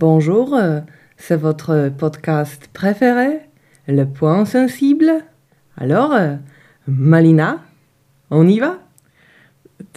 [0.00, 0.56] Bonjour,
[1.16, 3.40] c'est votre podcast préféré,
[3.88, 5.24] Le Point Sensible.
[5.76, 6.14] Alors,
[6.86, 7.64] Malina,
[8.30, 8.78] on y va?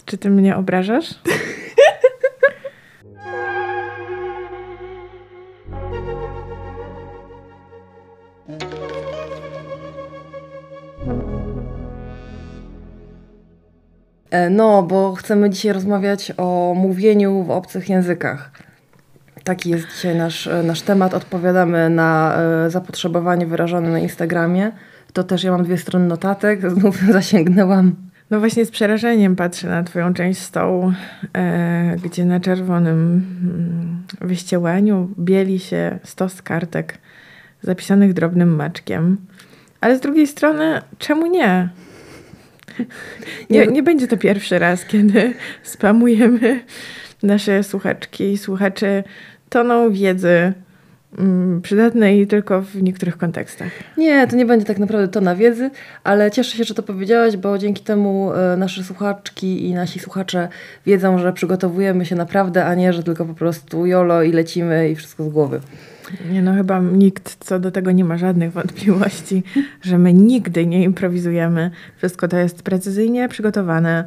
[0.04, 1.14] Czy ty mnie obrażasz?
[14.30, 18.71] E, No, bo chcemy dzisiaj rozmawiać o mówieniu w obcych językach.
[19.44, 21.14] Taki jest dzisiaj nasz, e, nasz temat.
[21.14, 24.72] Odpowiadamy na e, zapotrzebowanie wyrażone na Instagramie.
[25.12, 26.60] To też ja mam dwie strony notatek.
[26.74, 27.96] Znów zasięgnęłam.
[28.30, 30.92] No właśnie z przerażeniem patrzę na twoją część stołu,
[31.36, 36.98] e, gdzie na czerwonym mm, wyściełaniu bieli się stos kartek
[37.62, 39.16] zapisanych drobnym maczkiem.
[39.80, 41.68] Ale z drugiej strony, czemu nie?
[43.50, 46.60] Nie, nie będzie to pierwszy raz, kiedy spamujemy
[47.22, 49.04] nasze słuchaczki i słuchaczy
[49.52, 50.52] toną wiedzy
[51.18, 53.68] mm, przydatnej tylko w niektórych kontekstach.
[53.98, 55.70] Nie, to nie będzie tak naprawdę to na wiedzy,
[56.04, 60.48] ale cieszę się, że to powiedziałaś, bo dzięki temu e, nasze słuchaczki i nasi słuchacze
[60.86, 64.94] wiedzą, że przygotowujemy się naprawdę, a nie, że tylko po prostu jolo i lecimy i
[64.94, 65.60] wszystko z głowy.
[66.30, 69.42] Nie no, chyba nikt co do tego nie ma żadnych wątpliwości,
[69.82, 71.70] że my nigdy nie improwizujemy.
[71.96, 74.04] Wszystko to jest precyzyjnie przygotowane,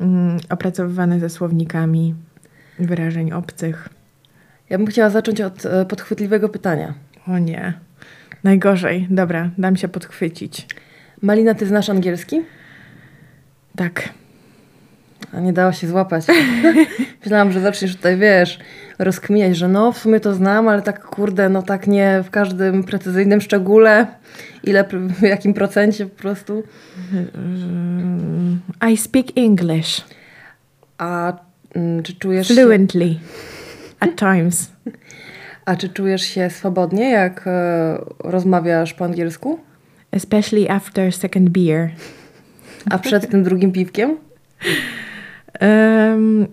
[0.00, 2.14] mm, opracowywane ze słownikami
[2.78, 3.97] wyrażeń obcych.
[4.70, 6.94] Ja bym chciała zacząć od e, podchwytliwego pytania.
[7.26, 7.72] O nie,
[8.44, 9.06] najgorzej.
[9.10, 10.66] Dobra, dam się podchwycić.
[11.22, 12.40] Malina, ty znasz angielski?
[13.76, 14.08] Tak.
[15.32, 16.24] A nie dało się złapać.
[17.24, 18.58] Myślałam, że zaczniesz tutaj, wiesz,
[18.98, 22.84] rozkminiać, że no, w sumie to znam, ale tak kurde, no tak nie w każdym
[22.84, 24.06] precyzyjnym szczególe.
[24.64, 24.84] Ile,
[25.18, 26.62] w jakim procencie po prostu.
[28.90, 30.04] I speak English
[30.98, 31.32] A
[31.74, 33.14] mm, czy czujesz się, fluently
[34.00, 34.72] at times.
[35.64, 39.58] a czy czujesz się swobodnie, jak e, rozmawiasz po angielsku?
[40.12, 41.90] Especially after second beer.
[42.90, 44.16] A przed tym drugim piwkiem?
[45.60, 46.46] Em,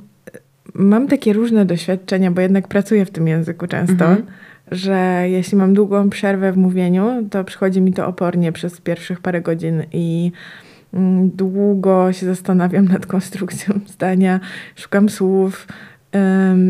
[0.73, 4.23] mam takie różne doświadczenia, bo jednak pracuję w tym języku często, Mhm.
[4.72, 9.41] że jeśli mam długą przerwę w mówieniu, to przychodzi mi to opornie przez pierwszych parę
[9.41, 10.31] godzin i
[10.94, 14.39] mm, długo się zastanawiam nad konstrukcją zdania,
[14.75, 15.67] szukam słów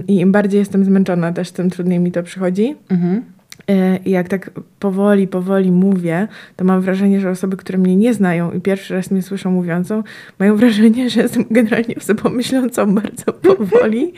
[0.07, 2.75] i im bardziej jestem zmęczona, też tym trudniej mi to przychodzi.
[2.89, 3.21] Mhm.
[3.67, 8.13] E, I jak tak powoli, powoli mówię, to mam wrażenie, że osoby, które mnie nie
[8.13, 10.03] znają i pierwszy raz mnie słyszą mówiącą,
[10.39, 14.13] mają wrażenie, że jestem generalnie osobą myślącą bardzo powoli.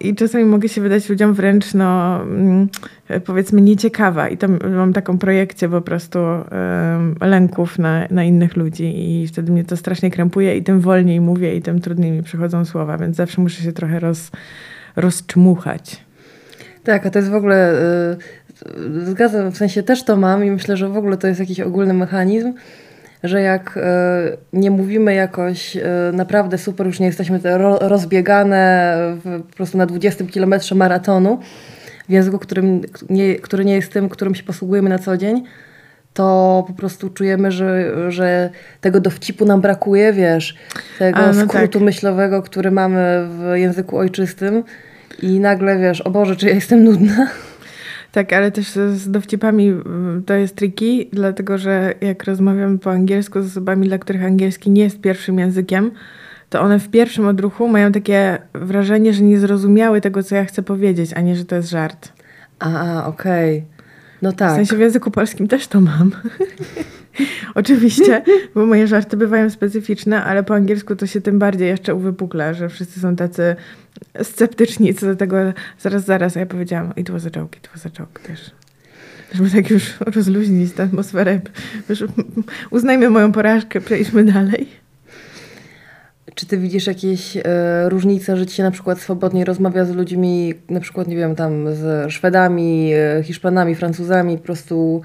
[0.00, 2.68] I czasami mogę się wydać ludziom wręcz, no, mm,
[3.24, 4.28] powiedzmy, nieciekawa.
[4.28, 6.18] I tam mam taką projekcję po prostu
[7.20, 11.56] lęków na, na innych ludzi i wtedy mnie to strasznie krępuje i tym wolniej mówię
[11.56, 14.30] i tym trudniej mi przychodzą słowa, więc zawsze muszę się trochę roz,
[14.96, 16.04] rozczmuchać.
[16.84, 17.74] Tak, a to jest w ogóle,
[18.76, 21.60] y, zgadzam, w sensie też to mam i myślę, że w ogóle to jest jakiś
[21.60, 22.52] ogólny mechanizm,
[23.22, 23.80] że jak y,
[24.52, 25.82] nie mówimy jakoś y,
[26.12, 28.96] naprawdę super, już nie jesteśmy te ro, rozbiegane
[29.50, 31.38] po prostu na 20 kilometrze maratonu
[32.08, 35.44] w języku, którym, nie, który nie jest tym, którym się posługujemy na co dzień,
[36.14, 38.50] to po prostu czujemy, że, że
[38.80, 40.56] tego dowcipu nam brakuje, wiesz,
[40.98, 41.82] tego A, no skrótu tak.
[41.82, 44.64] myślowego, który mamy w języku ojczystym.
[45.22, 47.26] I nagle wiesz, o Boże, czy ja jestem nudna?
[48.12, 53.42] Tak, ale też z dowcipami mm, to jest tricky, dlatego że jak rozmawiamy po angielsku
[53.42, 55.90] z osobami, dla których angielski nie jest pierwszym językiem,
[56.50, 60.62] to one w pierwszym odruchu mają takie wrażenie, że nie zrozumiały tego, co ja chcę
[60.62, 62.12] powiedzieć, a nie, że to jest żart.
[62.58, 63.64] A, okej.
[64.22, 64.54] No W tak.
[64.54, 66.10] sensie w języku polskim też to mam.
[67.54, 68.22] Oczywiście,
[68.54, 72.68] bo moje żarty bywają specyficzne, ale po angielsku to się tym bardziej jeszcze uwypukla, że
[72.68, 73.56] wszyscy są tacy
[74.22, 75.36] sceptyczni co do tego.
[75.78, 78.50] Zaraz, zaraz, a ja powiedziałam, it was a joke, it was a joke też.
[79.32, 81.40] Żeby tak już rozluźnić tę atmosferę.
[82.70, 84.68] Uznajmy moją porażkę, przejdźmy dalej.
[86.34, 87.42] Czy ty widzisz jakieś e,
[87.88, 91.74] różnice, że ci się na przykład swobodniej rozmawia z ludźmi, na przykład, nie wiem, tam
[91.74, 95.02] z Szwedami, e, Hiszpanami, Francuzami, po prostu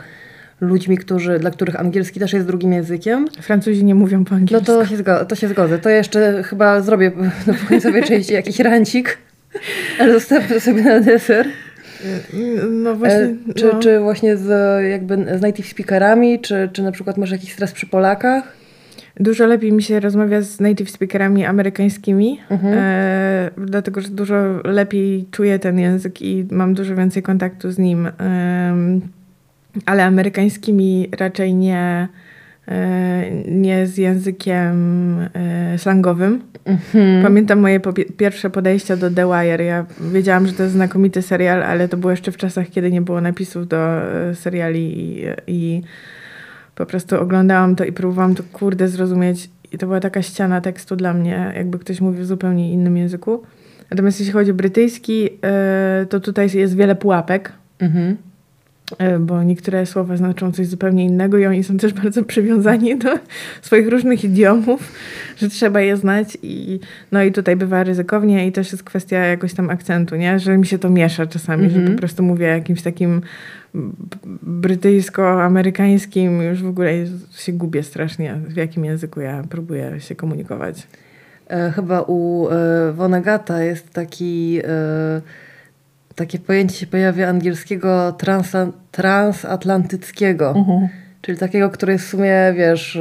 [0.61, 3.27] ludźmi, którzy, dla których angielski też jest drugim językiem?
[3.41, 4.65] Francuzi nie mówią po No angielsku.
[4.65, 5.79] to się, zgo- to się zgodzę.
[5.79, 7.11] To jeszcze chyba zrobię
[7.63, 9.17] w końcowej części jakiś rancik,
[9.99, 11.45] ale zostawię sobie na deser.
[12.71, 13.17] No właśnie.
[13.49, 13.79] E, czy, no.
[13.79, 14.47] czy właśnie z,
[14.91, 18.53] jakby z native speakerami, czy, czy na przykład masz jakiś stres przy Polakach?
[19.19, 22.73] Dużo lepiej mi się rozmawia z native speakerami amerykańskimi, Mhm.
[22.77, 28.07] e, dlatego że dużo lepiej czuję ten język i mam dużo więcej kontaktu z nim.
[28.17, 29.01] Em,
[29.85, 32.07] ale amerykańskimi raczej nie,
[32.67, 36.41] e, nie z językiem e, slangowym.
[36.65, 37.23] Mhm.
[37.23, 37.79] Pamiętam moje
[38.17, 39.63] pierwsze podejścia do The Wire.
[39.63, 43.01] Ja wiedziałam, że to jest znakomity serial, ale to było jeszcze w czasach, kiedy nie
[43.01, 43.77] było napisów do
[44.33, 45.81] seriali i, i
[46.75, 49.49] po prostu oglądałam to i próbowałam to kurde zrozumieć.
[49.71, 53.43] I to była taka ściana tekstu dla mnie, jakby ktoś mówił w zupełnie innym języku.
[53.91, 55.29] Natomiast jeśli chodzi o brytyjski,
[56.09, 57.51] to tutaj jest wiele pułapek.
[57.79, 58.17] Mhm.
[58.97, 63.09] E, bo niektóre słowa znaczą coś zupełnie innego i oni są też bardzo przywiązani do
[63.61, 64.91] swoich różnych idiomów,
[65.37, 66.79] że trzeba je znać i
[67.11, 70.39] no i tutaj bywa ryzykownie i też jest kwestia jakoś tam akcentu, nie?
[70.39, 71.73] Że mi się to miesza czasami, mm -hmm.
[71.73, 71.97] że po mhm.
[71.97, 73.21] prostu mówię jakimś takim
[74.43, 76.91] brytyjsko-amerykańskim, już w ogóle
[77.37, 80.87] się gubię strasznie, w jakim języku ja próbuję się komunikować.
[81.47, 84.59] E, chyba u e, Vonegata jest taki...
[84.63, 85.44] E
[86.15, 90.87] takie pojęcie się pojawia angielskiego transa, transatlantyckiego, uh-huh.
[91.21, 92.99] czyli takiego, który jest w sumie, wiesz,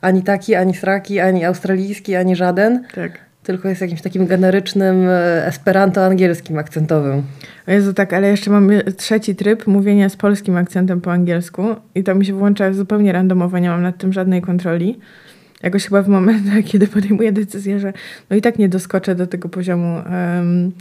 [0.00, 2.84] ani taki, ani sraki, ani australijski, ani żaden.
[2.94, 3.12] Tak.
[3.42, 7.22] Tylko jest jakimś takim generycznym e, esperanto-angielskim akcentowym.
[7.68, 11.62] O Jezu, tak, ale jeszcze mam trzeci tryb mówienia z polskim akcentem po angielsku
[11.94, 14.98] i to mi się włącza zupełnie randomowo, nie mam nad tym żadnej kontroli.
[15.62, 17.92] Jakoś chyba w momentach, kiedy podejmuję decyzję, że
[18.30, 20.72] no i tak nie doskoczę do tego poziomu um,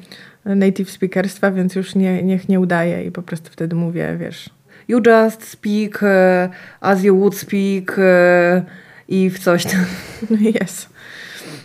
[0.46, 4.50] native speakerstwa, więc już nie, niech nie udaje i po prostu wtedy mówię, wiesz.
[4.88, 8.64] You just speak uh, as you would speak uh,
[9.08, 9.86] i w coś tam.
[10.62, 10.94] Yes.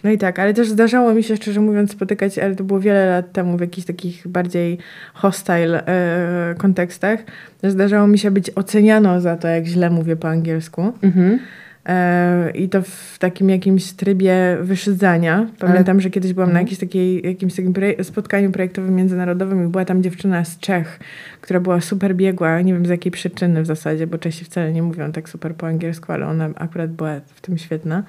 [0.05, 3.07] No i tak, ale też zdarzało mi się, szczerze mówiąc, spotykać, ale to było wiele
[3.07, 4.79] lat temu w jakichś takich bardziej
[5.15, 7.21] hostile e, kontekstach.
[7.63, 10.93] Zdarzało mi się być oceniano za to, jak źle mówię po angielsku.
[11.03, 11.39] Mhm.
[11.89, 15.47] E, I to w takim jakimś trybie wyszydzania.
[15.59, 16.01] Pamiętam, Ale...
[16.01, 16.67] że kiedyś byłam na mhm.
[16.67, 21.01] jakimś, takiej, jakimś takim spotkaniu projektowym międzynarodowym i była tam dziewczyna z Czech,
[21.41, 24.83] która była super biegła, nie wiem z jakiej przyczyny w zasadzie, bo Czesi wcale nie
[24.83, 28.03] mówią tak super po angielsku, ale ona akurat była w tym świetna.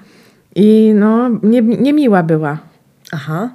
[0.54, 2.58] I no, nie, niemiła była.
[3.12, 3.50] Aha.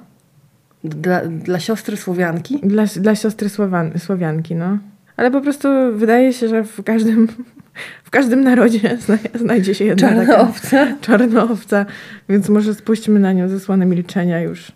[0.84, 2.60] Dla, dla siostry Słowianki?
[2.62, 4.78] Dla, dla siostry Słowan, Słowianki, no.
[5.16, 7.28] Ale po prostu wydaje się, że w każdym
[8.04, 8.98] w każdym narodzie
[9.34, 10.86] znajdzie się jedna czarna taka owca.
[11.00, 11.86] czarna owca,
[12.28, 14.72] więc może spuśćmy na nią zasłonę milczenia już.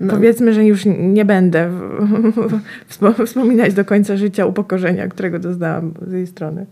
[0.00, 0.14] No.
[0.14, 1.70] Powiedzmy, że już nie będę
[3.26, 6.66] wspominać do końca życia upokorzenia, którego doznałam z jej strony.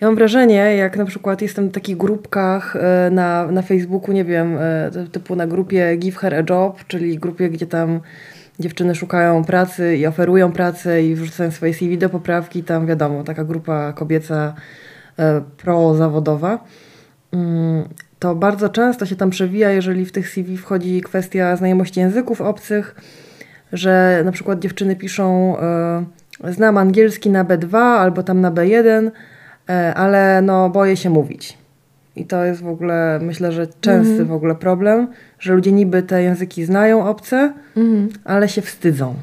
[0.00, 4.24] Ja mam wrażenie, jak na przykład jestem w takich grupkach e, na, na Facebooku, nie
[4.24, 8.00] wiem, e, typu na grupie Give Her a Job, czyli grupie, gdzie tam
[8.60, 12.62] dziewczyny szukają pracy i oferują pracę i wrzucają swoje CV do poprawki.
[12.64, 14.54] Tam wiadomo, taka grupa kobieca
[15.18, 16.64] e, prozawodowa.
[17.32, 22.40] Mm, to bardzo często się tam przewija, jeżeli w tych CV wchodzi kwestia znajomości języków
[22.40, 22.94] obcych,
[23.72, 26.04] że na przykład dziewczyny piszą e,
[26.52, 29.10] znam angielski na B2 albo tam na B1,
[29.68, 31.63] e, ale no boję się mówić.
[32.16, 34.26] I to jest w ogóle, myślę, że częsty mm.
[34.26, 35.08] w ogóle problem,
[35.38, 38.08] że ludzie niby te języki znają obce, mm.
[38.24, 39.14] ale się wstydzą.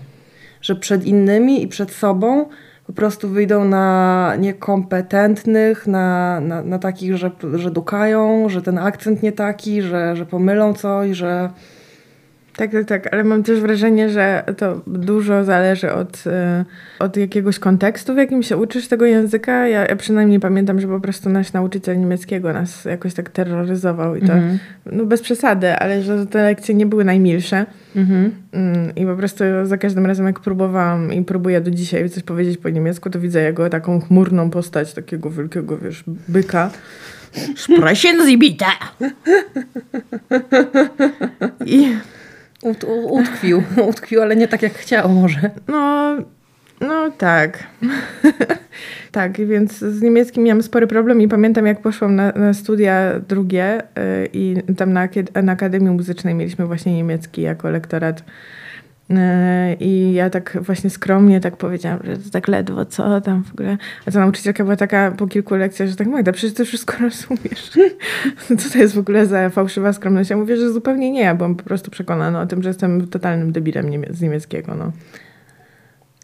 [0.61, 2.45] Że przed innymi i przed sobą
[2.87, 9.23] po prostu wyjdą na niekompetentnych, na, na, na takich, że, że dukają, że ten akcent
[9.23, 11.49] nie taki, że, że pomylą coś, że
[12.61, 16.29] tak, tak, tak, ale mam też wrażenie, że to dużo zależy od, y,
[16.99, 19.67] od jakiegoś kontekstu, w jakim się uczysz tego języka.
[19.67, 24.21] Ja, ja przynajmniej pamiętam, że po prostu nasz nauczyciel niemieckiego nas jakoś tak terroryzował i
[24.21, 24.57] to mm -hmm.
[24.91, 27.65] no bez przesady, ale że te lekcje nie były najmilsze.
[27.95, 28.29] Mm-hmm.
[28.51, 32.57] Mm, I po prostu za każdym razem, jak próbowałam i próbuję do dzisiaj coś powiedzieć
[32.57, 36.69] po niemiecku, to widzę jego taką chmurną postać takiego wielkiego, wiesz, byka.
[37.55, 38.65] Sprechen Sie bitte!
[41.65, 41.95] I
[42.63, 45.51] Ut, utkwił, utkwił, ale nie tak jak chciał może.
[45.67, 46.15] No,
[46.81, 47.67] no tak.
[49.11, 53.83] tak, więc z niemieckim miałam spory problem i pamiętam jak poszłam na, na studia drugie
[53.95, 55.07] yy, i tam na,
[55.43, 58.23] na Akademii Muzycznej mieliśmy właśnie niemiecki jako lektorat
[59.79, 63.77] I ja tak właśnie skromnie tak powiedziałam, że to tak ledwo, co tam w ogóle.
[64.05, 67.71] A ta nauczycielka była taka po kilku lekcjach, że tak Magda, przecież ty wszystko rozumiesz.
[68.57, 70.29] Co to jest w ogóle za fałszywa skromność?
[70.29, 71.21] Ja mówię, że zupełnie nie.
[71.21, 74.75] Ja byłam po prostu przekonana o tym, że jestem totalnym debilem niemie- z niemieckiego.
[74.75, 74.91] No.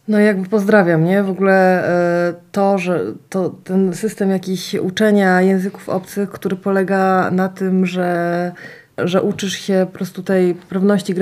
[0.07, 1.23] No jakby pozdrawiam, nie?
[1.23, 1.87] W ogóle
[2.29, 8.51] e, to, że to, ten system jakiś uczenia języków obcych, który polega na tym, że
[8.97, 11.13] że uczysz się po prostu tej pewności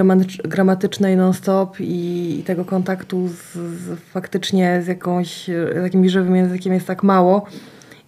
[0.43, 6.73] gramatycznej non-stop i, i, tego kontaktu z, z, faktycznie z, jakąś, z jakimś żywym językiem
[6.73, 7.45] jest tak mało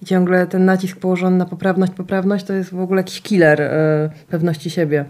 [0.02, 3.70] i ciągle ten nacisk położony na poprawność, poprawność to jest w ogóle jakiś killer y,
[4.30, 5.06] pewności siebie.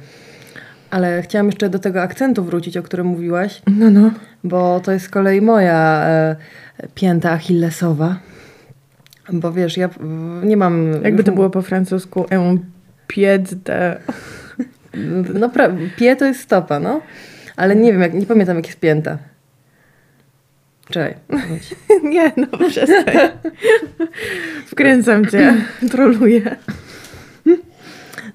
[0.89, 3.61] Ale chciałam jeszcze do tego akcentu wrócić, o którym mówiłaś.
[3.67, 4.11] No, no.
[4.43, 6.07] Bo to jest z kolei moja
[6.83, 8.19] y, pięta achillesowa.
[9.33, 9.89] Bo wiesz, ja
[10.43, 10.91] nie mam...
[11.03, 12.25] Jakby to było po francusku,
[13.07, 13.99] pied de...
[15.33, 15.69] No, pra...
[15.97, 17.01] pie to jest stopa, no.
[17.55, 19.17] Ale nie wiem, jak, nie pamiętam, jak jest pięta.
[20.89, 21.15] Czekaj.
[22.13, 23.15] nie, no przestań.
[24.65, 25.53] Wkręcam cię,
[25.91, 26.55] troluję.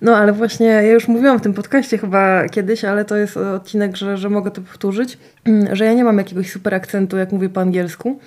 [0.02, 3.96] No, ale właśnie ja już mówiłam w tym podcaście chyba kiedyś, ale to jest odcinek,
[3.96, 5.18] że, że mogę to powtórzyć,
[5.72, 8.18] że ja nie mam jakiegoś super akcentu, jak mówię po angielsku.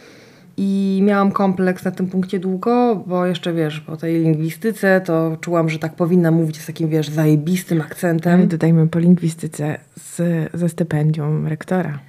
[0.57, 5.69] I miałam kompleks na tym punkcie długo, bo jeszcze wiesz, po tej lingwistyce to czułam,
[5.69, 8.33] że tak powinna mówić z takim, wiesz, zajebistym akcentem.
[8.33, 10.21] Ale dodajmy po lingwistyce z,
[10.53, 11.99] ze stypendium rektora.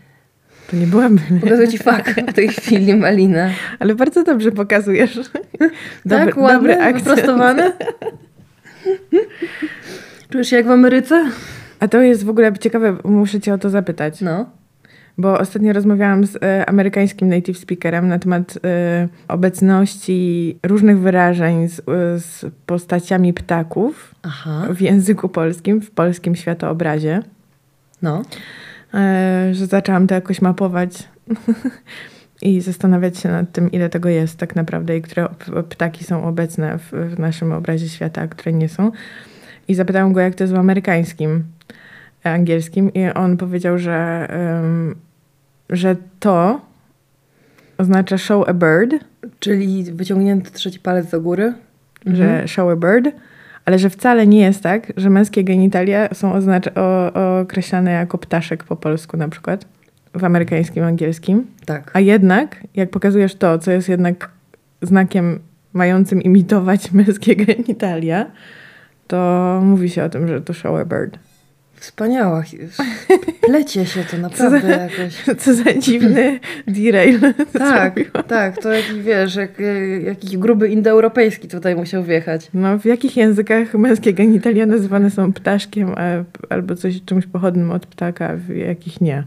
[0.71, 1.19] To nie byłam.
[1.41, 3.51] Pokazuję ci fakt w tej chwili, Malina.
[3.79, 5.17] Ale bardzo dobrze pokazujesz.
[6.05, 7.05] Dobry, tak, ładny, dobry akcent.
[7.05, 7.73] wyprostowany.
[10.31, 11.31] Czujesz się jak w Ameryce?
[11.81, 14.21] A to jest w ogóle ciekawe, muszę cię o to zapytać.
[14.21, 14.51] No.
[15.19, 21.79] Bo ostatnio rozmawiałam z e, amerykańskim native speakerem na temat e, obecności różnych wyrażeń z,
[21.79, 21.83] e,
[22.21, 24.67] z postaciami ptaków Aha.
[24.71, 27.23] w języku polskim, w polskim światoobrazie.
[28.03, 28.23] No.
[28.95, 31.09] E, że zaczęłam to jakoś mapować
[32.43, 35.29] i zastanawiać się nad tym, ile tego jest tak naprawdę i które
[35.69, 38.93] ptaki są obecne w, w naszym obrazie świata, a które nie są.
[39.69, 41.45] I zapytałam go, jak to jest w amerykańskim,
[42.27, 44.29] e, angielskim, i on powiedział, że,
[44.63, 45.06] um,
[45.71, 46.61] że to
[47.79, 49.05] oznacza show a bird.
[49.39, 51.55] Czyli wyciągnięty trzeci palec do góry.
[52.07, 52.49] Że mhm.
[52.49, 53.15] show a bird,
[53.65, 58.65] ale że wcale nie jest tak, że męskie genitalia są oznacz- o, określane jako ptaszek
[58.65, 59.67] po polsku na przykład
[60.15, 61.47] w amerykańskim, angielskim.
[61.65, 61.91] Tak.
[61.95, 64.31] A jednak, jak pokazujesz to, co jest jednak
[64.83, 65.39] znakiem
[65.73, 68.27] mającym imitować męskie genitalia,
[69.07, 71.19] to mówi się o tym, że to showerbird.
[71.81, 72.43] Wspaniała.
[73.47, 75.43] Plecie się to naprawdę co za, jakoś.
[75.45, 77.21] Co za dziwny derail.
[77.59, 77.95] tak,
[78.29, 78.63] tak.
[78.63, 79.51] To jakiś, wiesz, jak,
[80.05, 82.51] jakiś gruby indoeuropejski tutaj musiał wjechać.
[82.55, 85.95] No, w jakich językach męskie genitalia nazywane są ptaszkiem
[86.49, 89.25] albo coś czymś pochodnym od ptaka, w jakich nie?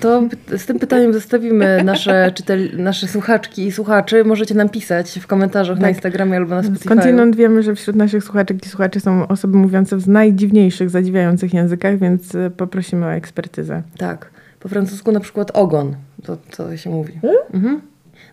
[0.00, 4.24] To z tym pytaniem zostawimy nasze, czytel, nasze słuchaczki i słuchaczy.
[4.24, 5.82] Możecie nam pisać w komentarzach tak.
[5.82, 6.84] na Instagramie albo na Spotify.
[6.84, 11.98] Skądinąd wiemy, że wśród naszych słuchaczek i słuchaczy są osoby mówiące w najdziwniejszych, zadziwiających językach,
[11.98, 13.82] więc e, poprosimy o ekspertyzę.
[13.98, 14.30] Tak.
[14.60, 17.12] Po francusku na przykład ogon, to, to się mówi.
[17.22, 17.40] Hmm?
[17.54, 17.80] Mhm.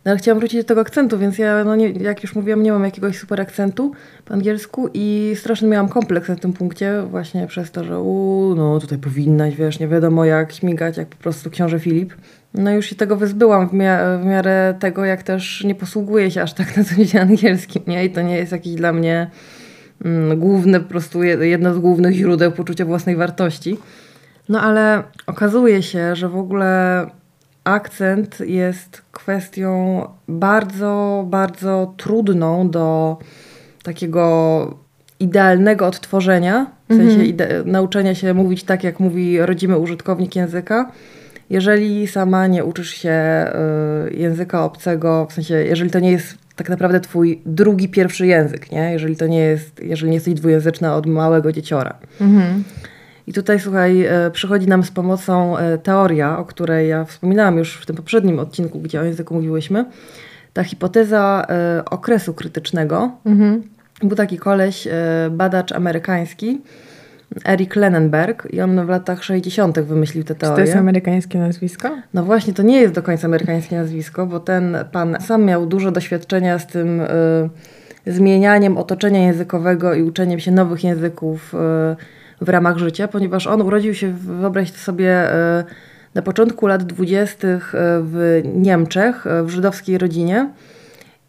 [0.08, 2.72] No ale chciałam wrócić do tego akcentu, więc ja, no nie, jak już mówiłam, nie
[2.72, 3.92] mam jakiegoś super akcentu
[4.26, 8.80] po angielsku i strasznie miałam kompleks na tym punkcie właśnie przez to, że u, no
[8.80, 12.14] tutaj powinnaś, wiesz, nie wiadomo jak śmigać, jak po prostu książę Filip.
[12.54, 16.42] No już się tego wyzbyłam w, mia- w miarę tego, jak też nie posługuję się
[16.42, 18.06] aż tak na co dzień angielskim, nie?
[18.06, 19.30] I to nie jest jakiś dla mnie
[20.06, 23.78] mm, główne, po prostu jedno z głównych źródeł poczucia własnej wartości.
[24.50, 27.06] No ale okazuje się, że w ogóle
[27.68, 33.18] akcent jest kwestią bardzo, bardzo trudną do
[33.84, 34.78] takiego
[35.20, 37.28] idealnego odtworzenia, w sensie mhm.
[37.28, 40.92] ide- nauczenia się mówić tak, jak mówi rodzimy użytkownik języka.
[41.50, 43.46] Jeżeli sama nie uczysz się
[44.08, 48.72] y, języka obcego, w sensie, jeżeli to nie jest tak naprawdę twój drugi, pierwszy język,
[48.72, 48.92] nie?
[48.92, 51.98] Jeżeli to nie jest, jeżeli nie jesteś dwujęzyczna od małego dzieciora.
[52.22, 52.64] Mhm.
[53.28, 57.78] I tutaj, słuchaj, e, przychodzi nam z pomocą e, teoria, o której ja wspominałam już
[57.78, 59.86] w tym poprzednim odcinku, gdzie o języku mówiłyśmy.
[60.54, 63.12] Ta hipoteza e, okresu krytycznego.
[63.26, 63.64] Mhm.
[64.04, 64.88] Był taki koleś,
[65.32, 66.62] badacz amerykański,
[67.46, 69.80] Eric Lenenberg i on w latach 60.
[69.80, 70.56] wymyślił tę teorię.
[70.56, 71.98] Czy to jest amerykańskie nazwisko?
[72.14, 75.92] No właśnie, to nie jest do końca amerykańskie nazwisko, bo ten pan sam miał dużo
[75.92, 77.08] doświadczenia z tym y,
[78.06, 81.58] zmienianiem otoczenia językowego i uczeniem się nowych języków y,
[82.42, 85.64] w ramach życia, ponieważ on urodził się, wyobraźcie sobie, e,
[86.16, 90.50] na początku lat dwudziestych e, w Niemczech, e, w żydowskiej rodzinie.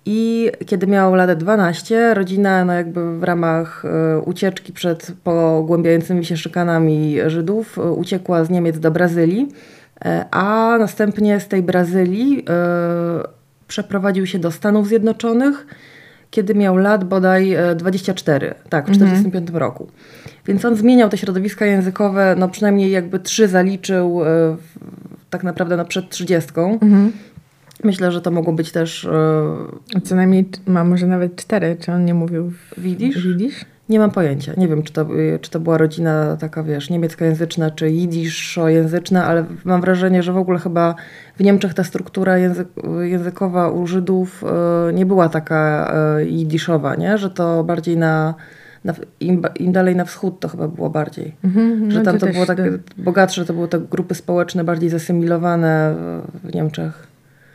[0.06, 3.82] I kiedy miał lat 12, rodzina no jakby w ramach
[4.24, 9.48] ucieczki przed pogłębiającymi się szykanami Żydów uciekła z Niemiec do Brazylii,
[10.30, 12.44] a następnie z tej Brazylii
[13.66, 15.66] przeprowadził się do Stanów Zjednoczonych,
[16.30, 19.56] kiedy miał lat bodaj 24, tak, w 1945 mhm.
[19.56, 19.88] roku.
[20.46, 24.56] Więc on zmieniał te środowiska językowe, no przynajmniej jakby trzy zaliczył e,
[25.30, 26.72] tak naprawdę no przed trzydziestką.
[26.72, 27.12] Mhm.
[27.84, 29.04] Myślę, że to mogło być też...
[29.04, 32.52] E, Co najmniej, ma może nawet cztery, czy on nie mówił?
[32.78, 33.26] Widzisz?
[33.26, 33.64] Widzisz?
[33.88, 34.52] Nie mam pojęcia.
[34.56, 39.44] Nie wiem, czy to, e, czy to była rodzina taka, wiesz, niemieckojęzyczna, czy jidyszojęzyczna, ale
[39.64, 40.94] mam wrażenie, że w ogóle chyba
[41.36, 42.68] w Niemczech ta struktura język,
[43.00, 44.44] językowa u Żydów
[44.94, 45.92] nie była taka
[46.26, 47.18] jidyszowa, nie?
[47.18, 48.34] Że to bardziej na
[48.84, 51.34] na, im, im, dalej na wschód to chyba było bardziej.
[51.44, 52.58] Mm-hmm, że tam to było tak
[52.98, 55.94] bogatsze, to były te grupy społeczne bardziej zasymilowane
[56.44, 57.06] w Niemczech.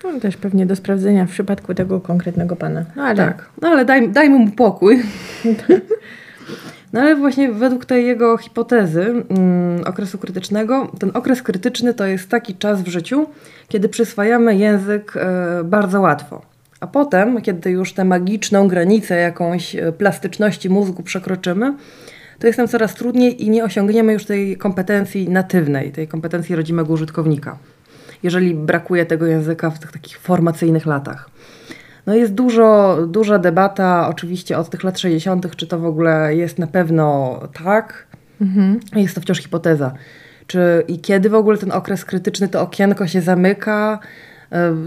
[0.04, 2.86] No, też pewnie do sprawdzenia w przypadku tego konkretnego pana.
[2.96, 5.04] No ale, tak, no ale daj, dajmy mu pokój.
[6.94, 12.30] No ale właśnie według tej jego hipotezy mm, okresu krytycznego, ten okres krytyczny to jest
[12.30, 13.26] taki czas w życiu,
[13.68, 16.42] kiedy przyswajamy język e, bardzo łatwo.
[16.80, 21.74] A potem, kiedy już tę magiczną granicę jakąś e, plastyczności mózgu przekroczymy,
[22.40, 26.94] to jest nam coraz trudniej i nie osiągniemy już tej kompetencji natywnej, tej kompetencji rodzimego
[26.94, 27.58] użytkownika,
[28.24, 31.33] jeżeli brakuje tego języka w tych takich formacyjnych latach.
[32.06, 36.60] No jest dużo, duża debata oczywiście od tych lat 60., czy to w ogóle jest
[36.60, 38.08] na pewno tak.
[38.42, 38.80] Mhm.
[38.96, 39.94] Jest to wciąż hipoteza.
[40.48, 44.00] Czy i kiedy w ogóle ten okres krytyczny, to okienko się zamyka,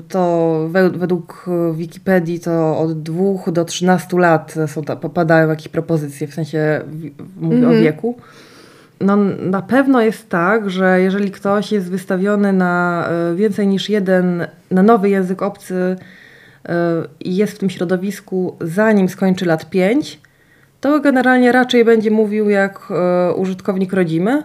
[0.08, 6.80] to według Wikipedii to od 2 do 13 lat są, popadają jakieś propozycje, w sensie
[7.36, 7.74] mówię mhm.
[7.74, 8.16] o wieku.
[9.00, 14.46] No, na pewno jest tak, że jeżeli ktoś jest wystawiony na e, więcej niż jeden,
[14.70, 15.96] na nowy język obcy,
[17.20, 20.20] i jest w tym środowisku zanim skończy lat 5,
[20.80, 24.42] to generalnie raczej będzie mówił jak e, użytkownik rodzimy.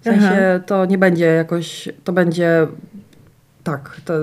[0.00, 0.64] W sensie Aha.
[0.66, 2.66] to nie będzie jakoś, to będzie
[3.64, 4.14] tak, to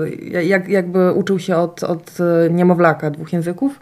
[0.42, 2.18] jak, jakby uczył się od, od
[2.50, 3.78] niemowlaka dwóch języków.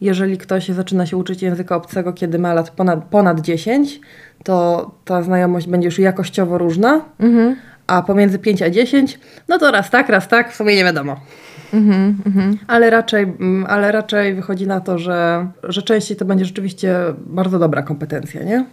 [0.00, 4.00] Jeżeli ktoś zaczyna się uczyć języka obcego, kiedy ma lat ponad, ponad 10,
[4.44, 7.56] to ta znajomość będzie już jakościowo różna, mhm.
[7.86, 11.16] a pomiędzy 5 a 10, no to raz tak, raz tak, w sumie nie wiadomo.
[11.72, 12.56] Mm -hmm.
[12.66, 16.96] ale, raczej, mm, ale raczej wychodzi na to, że, że częściej to będzie rzeczywiście
[17.26, 18.66] bardzo dobra kompetencja, nie?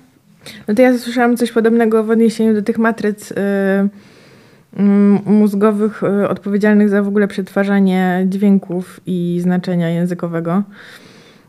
[0.67, 4.79] No to ja słyszałam coś podobnego w odniesieniu do tych matryc yy,
[5.25, 10.63] mózgowych yy, odpowiedzialnych za w ogóle przetwarzanie dźwięków i znaczenia językowego,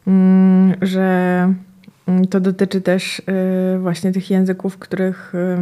[0.07, 0.13] yy,
[0.83, 1.09] że
[2.09, 5.59] mm, to dotyczy też y, właśnie tych języków, których y,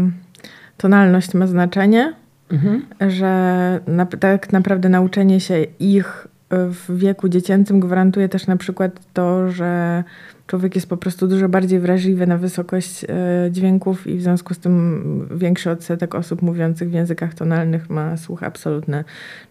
[0.76, 2.14] tonalność ma znaczenie
[2.52, 2.82] mhm.
[3.10, 9.50] że na, tak naprawdę nauczenie się ich w wieku dziecięcym gwarantuje też na przykład to,
[9.50, 10.04] że
[10.46, 13.08] człowiek jest po prostu dużo bardziej wrażliwy na wysokość e,
[13.50, 18.42] dźwięków i w związku z tym większy odsetek osób mówiących w językach tonalnych ma słuch
[18.42, 19.04] absolutny,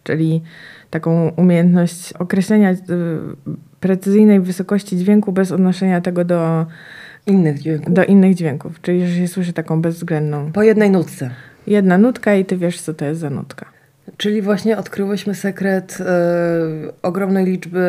[0.03, 0.41] czyli
[0.89, 2.75] taką umiejętność określenia e,
[3.79, 6.65] precyzyjnej wysokości dźwięku bez odnoszenia tego do
[7.25, 7.93] innych dźwięków.
[7.93, 10.51] Do innych dźwięków, czyli że się słyszy taką bezwzględną.
[10.51, 11.31] Po jednej nutce
[11.67, 13.65] jedna nutka i ty wiesz, co to jest za nutka.
[14.17, 16.03] Czyli właśnie odkryłyśmy sekret y,
[17.01, 17.79] ogromnej liczby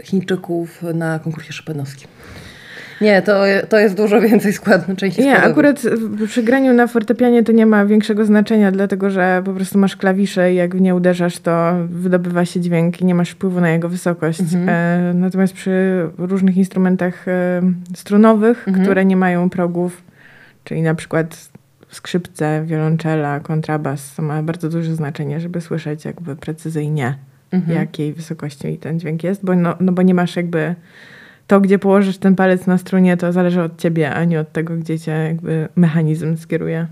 [0.00, 2.08] y, Chińczyków na konkursie szopenowskim.
[3.00, 5.82] Nie, to, to jest dużo więcej składnych części Nie, akurat
[6.26, 10.52] przy graniu na fortepianie to nie ma większego znaczenia, dlatego że po prostu masz klawisze
[10.52, 13.88] i jak w nie uderzasz, to wydobywa się dźwięk i nie masz wpływu na jego
[13.88, 14.40] wysokość.
[14.40, 14.68] Mhm.
[14.68, 17.62] E, natomiast przy różnych instrumentach e,
[17.94, 18.84] strunowych, mhm.
[18.84, 20.02] które nie mają progów,
[20.64, 21.49] czyli na przykład
[21.90, 27.14] skrzypce, wiolonczela, kontrabas to ma bardzo duże znaczenie, żeby słyszeć jakby precyzyjnie,
[27.50, 27.78] mhm.
[27.78, 30.74] jakiej wysokości ten dźwięk jest, bo, no, no bo nie masz jakby
[31.46, 34.76] to, gdzie położysz ten palec na strunie, to zależy od ciebie, a nie od tego,
[34.76, 36.86] gdzie cię jakby mechanizm skieruje.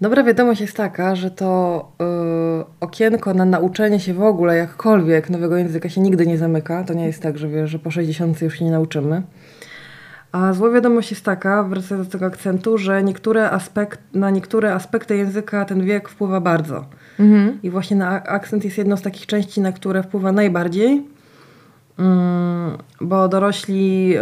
[0.00, 1.92] Dobra wiadomość jest taka, że to
[2.58, 6.84] yy, okienko na nauczenie się w ogóle jakkolwiek nowego języka się nigdy nie zamyka.
[6.84, 9.22] To nie jest tak, że wiesz, że po 60 już się nie nauczymy.
[10.32, 15.16] A zła wiadomość jest taka, wracając do tego akcentu, że niektóre aspekt, na niektóre aspekty
[15.16, 16.84] języka ten wiek wpływa bardzo.
[17.18, 17.58] Mhm.
[17.62, 21.06] I właśnie na akcent jest jedną z takich części, na które wpływa najbardziej.
[22.00, 24.20] Mm, bo dorośli y,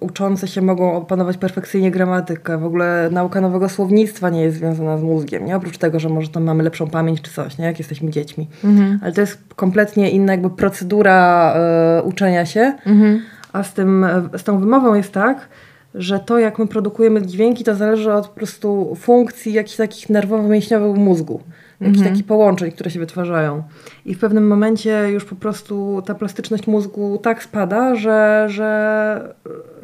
[0.00, 2.58] uczący się mogą opanować perfekcyjnie gramatykę.
[2.58, 5.56] W ogóle nauka nowego słownictwa nie jest związana z mózgiem, nie?
[5.56, 7.64] Oprócz tego, że może tam mamy lepszą pamięć czy coś, nie?
[7.64, 8.48] Jak jesteśmy dziećmi.
[8.64, 8.98] Mhm.
[9.02, 11.54] Ale to jest kompletnie inna jakby procedura
[11.98, 12.72] y, uczenia się.
[12.86, 13.20] Mhm.
[13.52, 15.48] A z, tym, z tą wymową jest tak,
[15.94, 20.94] że to jak my produkujemy dźwięki to zależy od po prostu funkcji jakichś takich nerwowo-mięśniowych
[20.94, 21.40] w mózgu
[21.80, 22.14] jakichś mhm.
[22.14, 23.62] takich połączeń, które się wytwarzają.
[24.04, 29.34] I w pewnym momencie już po prostu ta plastyczność mózgu tak spada, że, że,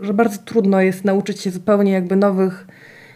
[0.03, 2.67] że bardzo trudno jest nauczyć się zupełnie jakby nowych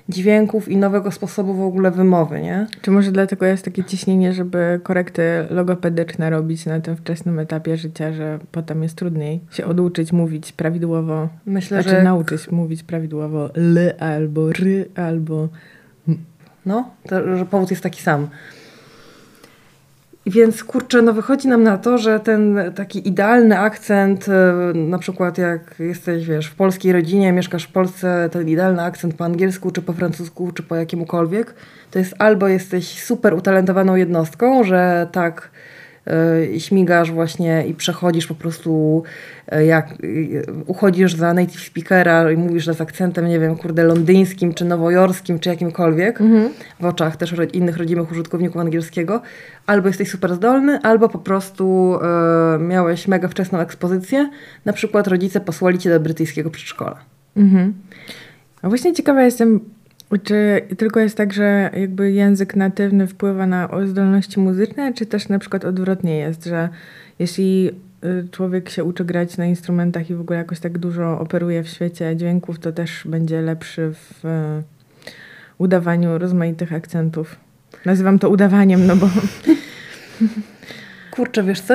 [0.09, 2.67] dźwięków i nowego sposobu w ogóle wymowy, nie?
[2.83, 8.13] Czy może dlatego jest takie ciśnienie, żeby korekty logopedyczne robić na tym wczesnym etapie życia,
[8.13, 11.29] że potem jest trudniej się oduczyć mówić prawidłowo?
[11.47, 12.03] Myślę, znaczy że...
[12.03, 15.49] nauczyć mówić prawidłowo l albo ry albo...
[16.67, 18.29] No, to, że powód jest taki sam.
[20.27, 25.39] Więc kurczę, no wychodzi nam na to, że ten taki idealny akcent, e, na przykład
[25.39, 29.83] jak jesteś, wiesz, w polskiej rodzinie, mieszkasz w Polsce, ten idealny akcent po angielsku, czy
[29.83, 31.55] po francusku, czy po jakiemukolwiek,
[31.91, 35.51] to jest albo jesteś super utalentowaną jednostką, że tak
[36.59, 39.03] śmigasz właśnie i przechodzisz po prostu
[39.55, 44.55] y, jak y, uchodzisz za native speakera i mówisz z akcentem, nie wiem, kurde, londyńskim,
[44.55, 46.51] czy nowojorskim, czy jakimkolwiek, mhm.
[46.81, 49.23] w oczach też innych rodzimych użytkowników angielskiego,
[49.67, 51.99] albo jesteś super zdolny, albo po prostu
[52.59, 54.31] miałeś mega wczesną ekspozycję,
[54.65, 56.97] na przykład rodzice posłali cię do brytyjskiego przedszkola.
[57.37, 57.75] Mhm.
[58.63, 59.61] A właśnie ciekawa jestem,
[60.23, 65.39] czy tylko jest tak, że jakby język natywny wpływa na zdolności muzyczne, czy też na
[65.39, 66.69] przykład odwrotnie jest, że
[67.19, 67.71] jeśli
[68.05, 71.69] y, człowiek się uczy grać na instrumentach i w ogóle jakoś tak dużo operuje w
[71.69, 74.23] świecie dźwięków, to też będzie lepszy w
[75.59, 77.37] udawaniu rozmaitych akcentów.
[77.85, 79.09] Nazywam to udawaniem, no bo...
[81.11, 81.75] Kurczę, wiesz co,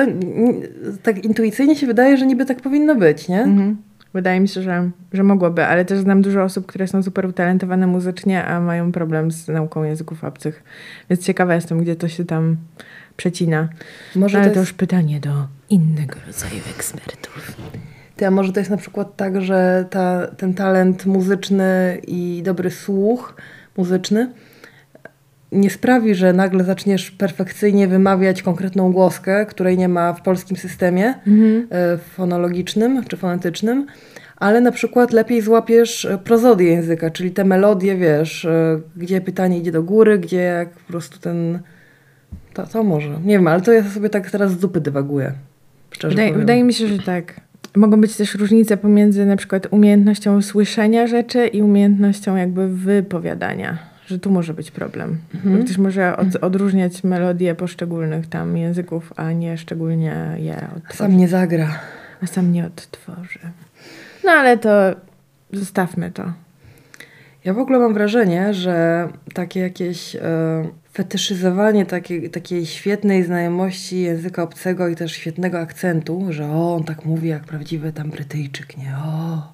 [1.02, 3.42] tak intuicyjnie się wydaje, że niby tak powinno być, nie?
[3.42, 3.76] Mhm.
[4.14, 7.86] Wydaje mi się, że, że mogłoby, ale też znam dużo osób, które są super utalentowane
[7.86, 10.62] muzycznie, a mają problem z nauką języków obcych.
[11.10, 12.56] Więc ciekawa jestem, gdzie to się tam
[13.16, 13.68] przecina.
[14.16, 14.54] Może ale to, jest...
[14.54, 17.56] to już pytanie do innego rodzaju ekspertów.
[18.16, 22.70] Ty, a może to jest na przykład tak, że ta, ten talent muzyczny i dobry
[22.70, 23.34] słuch
[23.76, 24.32] muzyczny
[25.52, 31.14] nie sprawi, że nagle zaczniesz perfekcyjnie wymawiać konkretną głoskę, której nie ma w polskim systemie
[31.26, 31.66] mhm.
[31.70, 33.86] E, fonologicznym czy fonetycznym,
[34.36, 39.58] ale na przykład lepiej złapiesz e, prozodię języka, czyli te melodie, wiesz, e, gdzie pytanie
[39.58, 41.58] idzie do góry, gdzie jak po prostu ten...
[42.54, 43.20] To, to może.
[43.24, 45.32] Nie wiem, ale to ja sobie tak teraz z dupy dywaguję.
[46.02, 47.40] Wydaje, wydaje mi się, że tak.
[47.76, 54.18] Mogą być też różnice pomiędzy na przykład umiejętnością słyszenia rzeczy i umiejętnością jakby wypowiadania że
[54.18, 55.18] tu może być problem.
[55.34, 55.64] Mhm.
[55.64, 60.98] Ktoś może od, odróżniać melodie poszczególnych tam języków, a nie szczególnie je odtworzy.
[60.98, 61.80] Sam nie zagra.
[62.22, 63.38] A sam nie odtworzy.
[64.24, 64.70] No ale to
[65.52, 66.32] zostawmy to.
[67.44, 70.20] Ja w ogóle mam wrażenie, że takie jakieś e,
[70.92, 77.04] fetyszyzowanie takiej, takiej świetnej znajomości języka obcego i też świetnego akcentu, że o, on tak
[77.04, 78.94] mówi jak prawdziwy tam Brytyjczyk, nie?
[79.06, 79.52] O,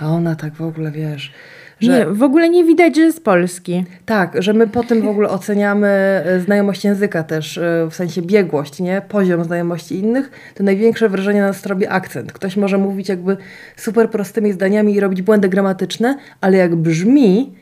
[0.00, 1.32] a ona tak w ogóle, wiesz
[1.80, 3.84] że, nie, w ogóle nie widać, że jest polski.
[4.04, 8.80] Tak, że my potem w ogóle oceniamy e, znajomość języka też, e, w sensie biegłość,
[8.80, 9.02] nie?
[9.08, 10.30] Poziom znajomości innych.
[10.54, 12.32] To największe wrażenie na nas robi akcent.
[12.32, 13.36] Ktoś może mówić jakby
[13.76, 17.54] super prostymi zdaniami i robić błędy gramatyczne, ale jak brzmi,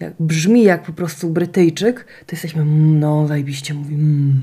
[0.00, 4.40] jak brzmi jak po prostu Brytyjczyk, to jesteśmy, mm, no zajebiście mówi, mm.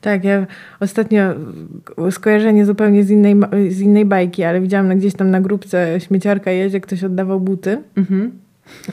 [0.00, 0.46] Tak, ja
[0.80, 1.22] ostatnio
[2.10, 3.36] skojarzenie zupełnie z innej,
[3.68, 7.78] z innej bajki, ale widziałam na, gdzieś tam na grupce śmieciarka jedzie, ktoś oddawał buty.
[7.96, 8.30] Mhm.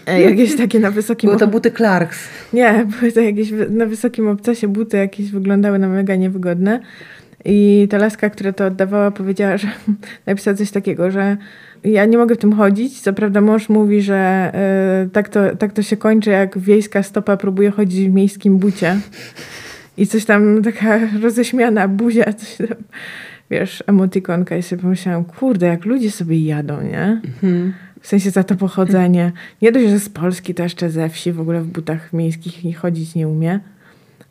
[0.08, 1.28] E, jakieś takie na wysokim...
[1.28, 2.30] Były to buty Clarks.
[2.54, 6.80] Nie, były to jakieś na wysokim obcasie buty, jakieś wyglądały na mega niewygodne.
[7.46, 9.67] I ta laska, która to oddawała, powiedziała, że
[10.26, 11.38] napisała coś takiego, że
[11.84, 13.02] ja nie mogę w tym chodzić.
[13.02, 14.52] Co prawda mąż mówi, że
[15.06, 18.98] y, tak, to, tak to się kończy, jak wiejska stopa próbuje chodzić w miejskim bucie.
[19.97, 22.77] I coś tam, taka roześmiana buzia, coś tam,
[23.51, 27.21] wiesz, emotikonka i sobie pomyślałam, kurde, jak ludzie sobie jadą, nie?
[27.25, 27.73] Mhm.
[28.01, 29.31] W sensie za to pochodzenie.
[29.62, 32.73] Nie dość, że z Polski, to jeszcze ze wsi, w ogóle w butach miejskich nie
[32.73, 33.60] chodzić nie umie.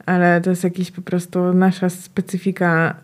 [0.07, 2.97] Ale to jest jakiś po prostu nasza specyfika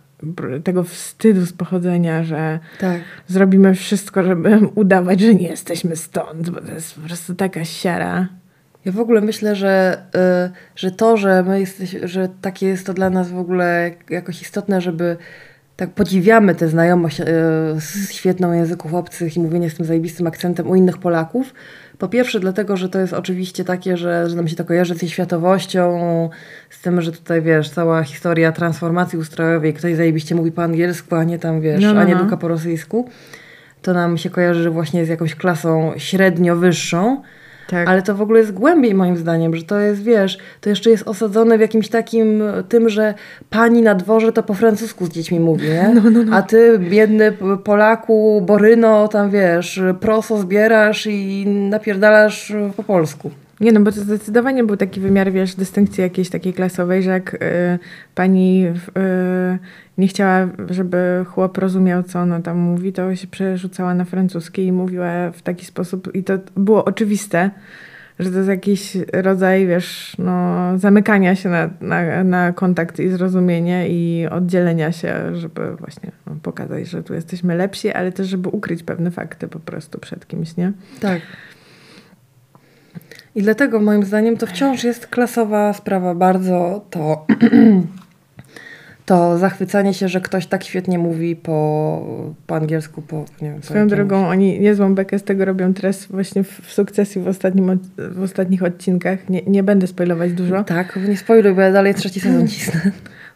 [0.64, 3.00] tego wstydu z pochodzenia, że tak.
[3.26, 8.28] zrobimy wszystko, żeby udawać, że nie jesteśmy stąd, bo to jest po prostu taka siara.
[8.84, 10.02] Ja w ogóle myślę, że,
[10.46, 14.42] y, że to, że my jesteś, że takie jest to dla nas w ogóle jakoś
[14.42, 15.16] istotne, żeby
[15.76, 17.24] tak podziwiamy tę znajomość y,
[18.10, 21.54] świetną języków obcych i mówienie z tym zajebistym akcentem u innych Polaków.
[21.98, 24.98] Po pierwsze dlatego, że to jest oczywiście takie, że, że nam się to kojarzy z
[24.98, 26.00] tej światowością,
[26.70, 31.24] z tym, że tutaj wiesz, cała historia transformacji ustrojowej, ktoś zajebiście mówi po angielsku, a
[31.24, 32.00] nie tam wiesz, no, no.
[32.00, 32.24] a nie no.
[32.24, 33.08] duka po rosyjsku.
[33.82, 37.22] To nam się kojarzy właśnie z jakąś klasą średnio wyższą.
[37.72, 37.88] Tak.
[37.88, 41.08] Ale to w ogóle jest głębiej moim zdaniem, że to jest, wiesz, to jeszcze jest
[41.08, 43.14] osadzone w jakimś takim tym, że
[43.50, 45.90] pani na dworze to po francusku z dziećmi mówi, nie?
[45.94, 46.36] No, no, no.
[46.36, 47.32] A ty, biedny
[47.64, 53.30] Polaku, Boryno, tam wiesz, proso zbierasz i napierdalasz po polsku.
[53.62, 57.34] Nie no, bo to zdecydowanie był taki wymiar, wiesz, dystynkcji jakiejś takiej klasowej, że jak
[57.34, 57.38] y,
[58.14, 58.72] pani y,
[59.98, 64.72] nie chciała, żeby chłop rozumiał, co ona tam mówi, to się przerzucała na francuski i
[64.72, 66.14] mówiła w taki sposób.
[66.14, 67.50] I to było oczywiste,
[68.18, 73.88] że to jest jakiś rodzaj, wiesz, no, zamykania się na, na, na kontakt i zrozumienie
[73.88, 78.82] i oddzielenia się, żeby właśnie no, pokazać, że tu jesteśmy lepsi, ale też, żeby ukryć
[78.82, 80.72] pewne fakty po prostu przed kimś, nie?
[81.00, 81.20] Tak.
[83.34, 87.26] I dlatego moim zdaniem to wciąż jest klasowa sprawa bardzo to
[89.06, 93.88] to zachwycanie się, że ktoś tak świetnie mówi po, po angielsku, po nie wiem, Swoją
[93.88, 98.22] drogą, oni niezłą bekę z tego robią teraz właśnie w, w sukcesji w, ostatnim, w
[98.22, 99.28] ostatnich odcinkach.
[99.28, 100.64] Nie, nie będę spoilować dużo.
[100.64, 102.80] Tak, nie spoiluj, bo ja dalej trzeci sezon cisnę.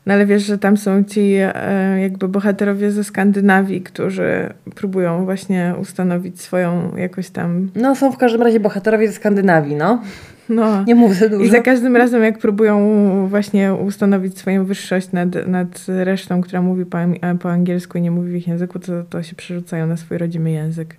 [0.07, 5.75] No ale wiesz, że tam są ci e, jakby bohaterowie ze Skandynawii, którzy próbują właśnie
[5.81, 7.71] ustanowić swoją jakoś tam...
[7.75, 10.03] No są w każdym razie bohaterowie ze Skandynawii, no.
[10.49, 10.85] No.
[10.85, 11.45] Nie mów za dużo.
[11.45, 16.85] I za każdym razem, jak próbują właśnie ustanowić swoją wyższość nad, nad resztą, która mówi
[16.85, 16.99] po,
[17.41, 20.51] po angielsku i nie mówi w ich języku, to, to się przerzucają na swój rodzimy
[20.51, 20.97] język.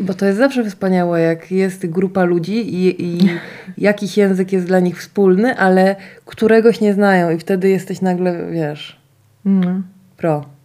[0.00, 3.28] Bo to jest zawsze wspaniałe, jak jest grupa ludzi i, i
[3.88, 9.00] jakiś język jest dla nich wspólny, ale któregoś nie znają i wtedy jesteś nagle, wiesz,
[9.44, 9.82] no.
[10.16, 10.55] pro.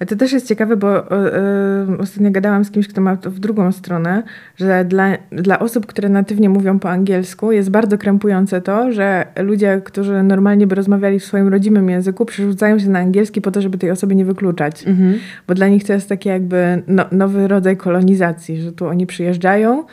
[0.00, 3.38] Ale to też jest ciekawe, bo yy, ostatnio gadałam z kimś, kto ma to w
[3.38, 4.22] drugą stronę,
[4.56, 9.80] że dla, dla osób, które natywnie mówią po angielsku, jest bardzo krępujące to, że ludzie,
[9.84, 13.78] którzy normalnie by rozmawiali w swoim rodzimym języku, przerzucają się na angielski po to, żeby
[13.78, 14.86] tej osoby nie wykluczać.
[14.86, 15.18] Mhm.
[15.48, 19.84] Bo dla nich to jest taki jakby no, nowy rodzaj kolonizacji, że tu oni przyjeżdżają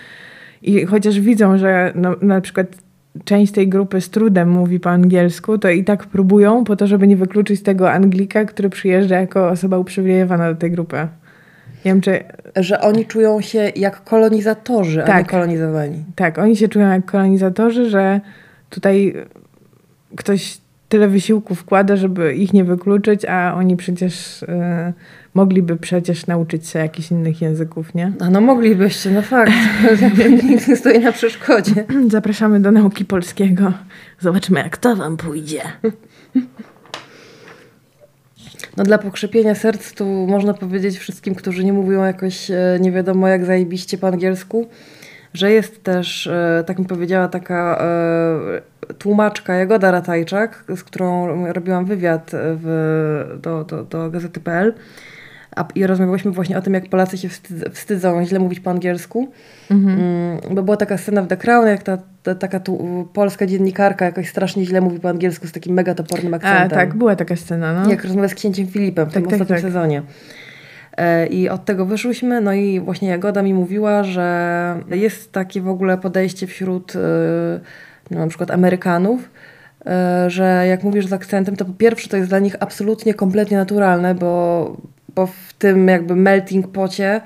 [0.61, 2.67] i chociaż widzą, że no, na przykład
[3.23, 7.07] część tej grupy z trudem mówi po angielsku, to i tak próbują po to, żeby
[7.07, 10.97] nie wykluczyć tego Anglika, który przyjeżdża jako osoba uprzywilejowana do tej grupy.
[11.85, 12.19] Nie wiem, czy...
[12.55, 15.31] Że oni czują się jak kolonizatorzy, tak, a nie tak.
[15.31, 16.03] kolonizowani.
[16.15, 18.21] Tak, oni się czują jak kolonizatorzy, że
[18.69, 19.13] tutaj
[20.15, 20.57] ktoś
[20.89, 24.47] tyle wysiłku wkłada, żeby ich nie wykluczyć, a oni przecież y,
[25.35, 28.13] mogliby przecież nauczyć się jakichś innych języków, nie?
[28.19, 29.51] A no moglibyście, no fakt.
[30.49, 31.85] Nikt nie stoi na przeszkodzie.
[32.07, 33.73] Zapraszamy do nauki polskiego.
[34.19, 35.61] Zobaczymy, jak to wam pójdzie.
[38.77, 43.27] No dla pokrzepienia serc tu można powiedzieć wszystkim, którzy nie mówią jakoś e, nie wiadomo
[43.27, 44.67] jak zajebiście po angielsku,
[45.33, 47.81] że jest też, e, tak mi powiedziała taka
[48.87, 54.73] e, tłumaczka Jagoda Ratajczak, z którą robiłam wywiad w, do, do, do gazety.pl
[55.55, 59.31] a, i rozmawiałyśmy właśnie o tym, jak Polacy się wstydzą, wstydzą źle mówić po angielsku.
[59.71, 59.99] Mhm.
[59.99, 64.05] Mm, bo była taka scena w The Crown, jak ta, ta taka tu, polska dziennikarka
[64.05, 66.65] jakoś strasznie źle mówi po angielsku z takim mega topornym akcentem.
[66.65, 67.89] A, tak, była taka scena, no.
[67.89, 69.71] Jak rozmawia z księciem Filipem w tak, tym tak, ostatnim tak.
[69.71, 70.01] sezonie.
[70.97, 75.67] E, I od tego wyszłyśmy, no i właśnie Jagoda mi mówiła, że jest takie w
[75.67, 76.93] ogóle podejście wśród
[78.11, 79.29] no, na przykład Amerykanów,
[79.85, 83.57] e, że jak mówisz z akcentem, to po pierwsze to jest dla nich absolutnie, kompletnie
[83.57, 84.77] naturalne, bo,
[85.15, 87.21] bo w tym jakby melting pocie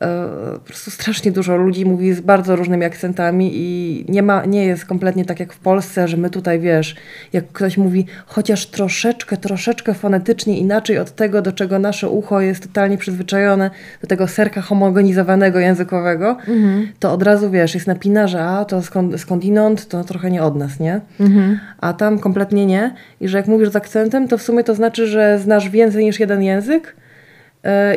[0.00, 4.64] E, po prostu strasznie dużo ludzi mówi z bardzo różnymi akcentami i nie, ma, nie
[4.64, 6.96] jest kompletnie tak jak w Polsce, że my tutaj, wiesz,
[7.32, 12.62] jak ktoś mówi chociaż troszeczkę, troszeczkę fonetycznie inaczej od tego, do czego nasze ucho jest
[12.62, 16.88] totalnie przyzwyczajone, do tego serka homogenizowanego językowego, mhm.
[16.98, 20.56] to od razu, wiesz, jest napina, że a, to skąd, skądinąd, to trochę nie od
[20.56, 21.00] nas, nie?
[21.20, 21.58] Mhm.
[21.80, 22.94] A tam kompletnie nie.
[23.20, 26.20] I że jak mówisz z akcentem, to w sumie to znaczy, że znasz więcej niż
[26.20, 26.94] jeden język,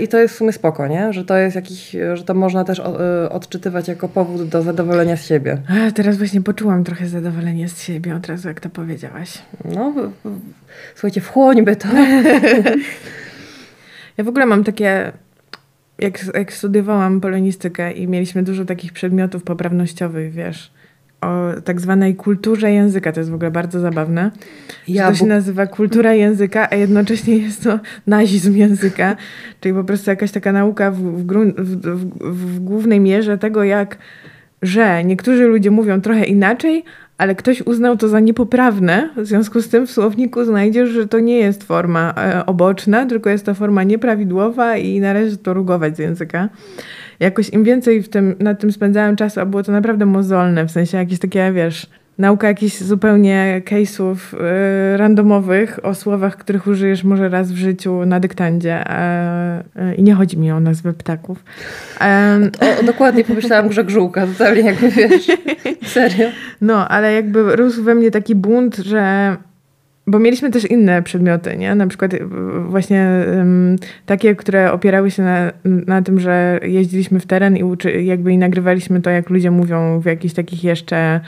[0.01, 1.13] I to jest w sumie spoko, nie?
[1.13, 5.25] Że to jest jakiś, że to można też e, odczytywać jako powód do zadowolenia z
[5.25, 5.57] siebie.
[5.67, 9.37] A, teraz właśnie poczułam trochę zadowolenie z siebie od razu, jak to powiedziałaś.
[9.65, 9.93] No,
[10.93, 11.87] słuchajcie, wchłońby to.
[14.17, 15.11] ja w ogóle mam takie,
[15.99, 20.71] jak, jak studiowałam polonistykę i mieliśmy dużo takich przedmiotów poprawnościowych, wiesz,
[21.21, 23.11] o tak zwanej kulturze języka.
[23.11, 24.31] To jest w ogóle bardzo zabawne.
[24.87, 29.15] Ja, to się nazywa kultura języka, a jednocześnie jest to nazizm języka,
[29.59, 31.25] czyli po prostu jakaś taka nauka w, w,
[31.57, 33.97] w, w głównej mierze tego, jak
[34.61, 36.83] że niektórzy ludzie mówią trochę inaczej,
[37.17, 39.09] ale ktoś uznał to za niepoprawne.
[39.17, 43.29] W związku z tym w słowniku znajdziesz, że to nie jest forma e, oboczna, tylko
[43.29, 46.49] jest to forma nieprawidłowa i należy to rugować z języka
[47.21, 50.71] jakoś im więcej w tym, nad tym spędzałem czasu, a było to naprawdę mozolne, w
[50.71, 54.15] sensie jakieś takie, wiesz, nauka jakichś zupełnie case'ów
[54.93, 58.83] y, randomowych o słowach, których użyjesz może raz w życiu na dyktandzie.
[59.91, 61.43] Y, I nie chodzi mi o nazwy ptaków.
[62.79, 65.27] O, dokładnie pomyślałam grzegżółka, totalnie jakby wiesz,
[65.93, 66.29] serio.
[66.61, 69.35] No, ale jakby rósł we mnie taki bunt, że
[70.11, 71.75] bo mieliśmy też inne przedmioty, nie?
[71.75, 72.19] Na przykład y,
[72.69, 78.01] właśnie um, takie, które opierały się na, na tym, że jeździliśmy w teren i uczy,
[78.01, 81.19] jakby i nagrywaliśmy to, jak ludzie mówią w jakichś takich jeszcze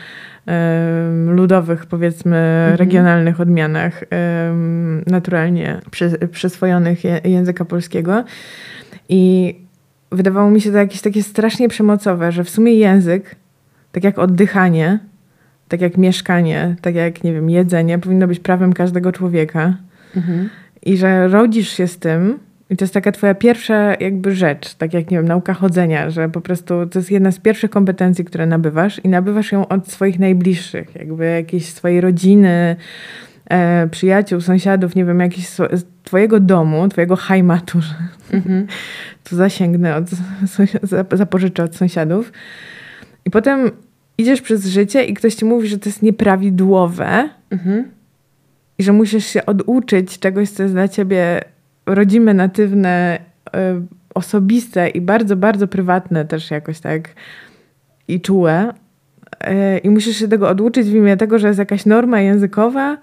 [0.48, 2.78] um, ludowych, powiedzmy, mhm.
[2.78, 8.24] regionalnych odmianach um, naturalnie przy, przyswojonych je, języka polskiego.
[9.10, 9.56] I
[10.12, 13.36] wydawało mi się to jakieś takie strasznie przemocowe, że w sumie język,
[13.92, 15.00] tak jak oddychanie,
[15.74, 19.78] tak jak mieszkanie, tak jak, nie wiem, jedzenie, powinno być prawem każdego człowieka.
[20.16, 20.50] Mhm.
[20.86, 24.94] I że rodzisz się z tym, i to jest taka twoja pierwsza jakby rzecz, tak
[24.94, 28.46] jak, nie wiem, nauka chodzenia, że po prostu to jest jedna z pierwszych kompetencji, które
[28.46, 32.76] nabywasz i nabywasz ją od swoich najbliższych, jakby jakiejś swojej rodziny,
[33.50, 35.48] e, przyjaciół, sąsiadów, nie wiem, jakiś
[36.04, 37.80] twojego domu, twojego hajmatu,
[38.34, 38.68] mhm.
[39.30, 40.06] tu zasięgnę, od,
[41.24, 42.32] zapożyczę od sąsiadów.
[43.26, 43.72] I potem
[44.18, 47.92] idziesz przez życie i ktoś ci mówi, że to jest nieprawidłowe mhm.
[48.78, 51.42] i że musisz się oduczyć czegoś, co jest dla ciebie
[51.86, 53.60] rodzime, natywne, y,
[54.14, 57.10] osobiste i bardzo, bardzo prywatne też jakoś tak
[58.08, 58.74] i czułe.
[59.44, 62.98] Y, I musisz się tego oduczyć w imię tego, że jest jakaś norma językowa,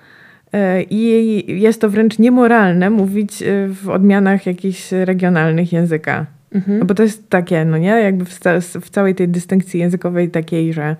[0.91, 6.27] i jest to wręcz niemoralne mówić w odmianach jakichś regionalnych języka.
[6.53, 6.79] Mhm.
[6.79, 7.89] No bo to jest takie, no nie?
[7.89, 8.41] Jakby w,
[8.81, 10.97] w, całej tej dystynkcji językowej takiej, że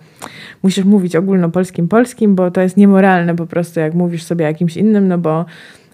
[0.63, 5.09] musisz mówić ogólnopolskim polskim, bo to jest niemoralne po prostu, jak mówisz sobie jakimś innym,
[5.09, 5.45] no bo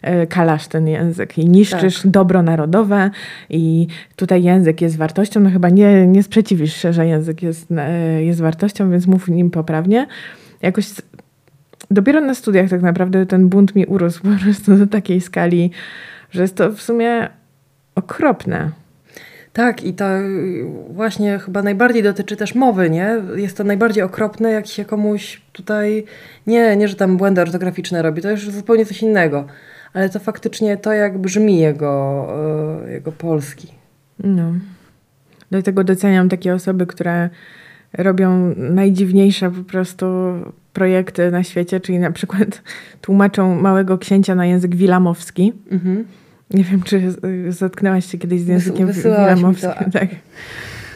[0.02, 2.10] e, kalasz ten język i niszczysz tak.
[2.10, 3.10] dobro narodowe
[3.50, 8.22] i tutaj język jest wartością, no chyba nie, nie sprzeciwisz się, że język jest, e,
[8.22, 10.06] jest wartością, więc mów nim poprawnie.
[10.62, 10.86] Jakoś
[11.90, 15.70] dopiero na studiach tak naprawdę ten bunt mi urósł po prostu do takiej skali,
[16.30, 17.28] że jest to w sumie
[17.94, 18.70] okropne.
[19.56, 20.04] Tak, i to
[20.90, 23.22] właśnie chyba najbardziej dotyczy też mowy, nie?
[23.36, 26.04] Jest to najbardziej okropne, jak się komuś tutaj,
[26.46, 29.46] nie, nie że tam błędy ortograficzne robi, to już zupełnie coś innego,
[29.94, 32.26] ale to faktycznie to, jak brzmi jego,
[32.86, 33.68] e, jego polski.
[34.18, 34.52] No.
[35.50, 37.30] Dlatego doceniam takie osoby, które
[37.98, 40.06] robią najdziwniejsze po prostu
[40.72, 42.62] projekty na świecie, czyli na przykład
[43.02, 45.52] tłumaczą Małego Księcia na język wilamowski.
[45.70, 46.04] Mhm.
[46.50, 47.14] Nie wiem, czy
[47.48, 49.70] zatknęłaś się kiedyś z językiem wilamowskim.
[49.92, 50.08] Tak.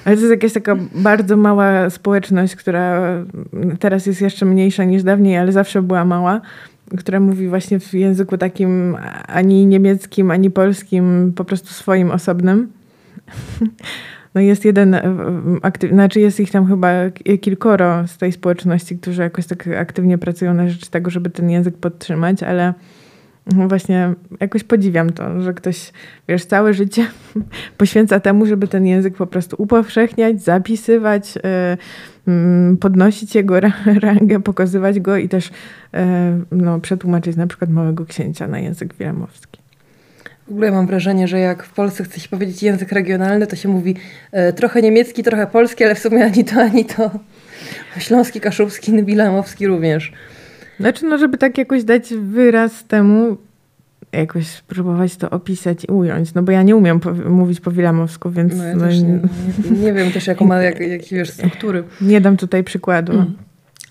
[0.04, 3.00] Ale to jest jakaś taka bardzo mała społeczność, która
[3.78, 6.40] teraz jest jeszcze mniejsza niż dawniej, ale zawsze była mała,
[6.98, 12.68] która mówi właśnie w języku takim ani niemieckim, ani polskim, po prostu swoim osobnym.
[14.34, 14.96] No jest jeden,
[15.62, 16.90] aktyw, znaczy jest ich tam chyba
[17.40, 21.76] kilkoro z tej społeczności, którzy jakoś tak aktywnie pracują na rzecz tego, żeby ten język
[21.76, 22.74] podtrzymać, ale
[23.54, 25.92] właśnie jakoś podziwiam to, że ktoś,
[26.28, 27.06] wiesz, całe życie
[27.78, 31.34] poświęca temu, żeby ten język po prostu upowszechniać, zapisywać,
[32.26, 33.60] yy, podnosić jego
[34.02, 35.50] rangę, pokazywać go i też
[35.92, 36.00] yy,
[36.52, 39.60] no, przetłumaczyć na przykład Małego Księcia na język wilamowski.
[40.50, 43.68] W ogóle mam wrażenie, że jak w Polsce chce się powiedzieć język regionalny, to się
[43.68, 43.96] mówi
[44.32, 47.10] e, trochę niemiecki, trochę polski, ale w sumie ani to, ani to.
[47.98, 50.12] Śląski, kaszubski, wilamowski również.
[50.80, 53.36] Znaczy, no żeby tak jakoś dać wyraz temu,
[54.12, 58.30] jakoś spróbować to opisać i ująć, no bo ja nie umiem po, mówić po wilamowsku,
[58.30, 58.56] więc...
[58.56, 59.20] No ja no, nie, nie,
[59.70, 61.84] nie, wiem też, jaką ma, jak, jakie wiesz, struktury.
[62.00, 63.12] Nie dam tutaj przykładu.
[63.12, 63.32] Mm.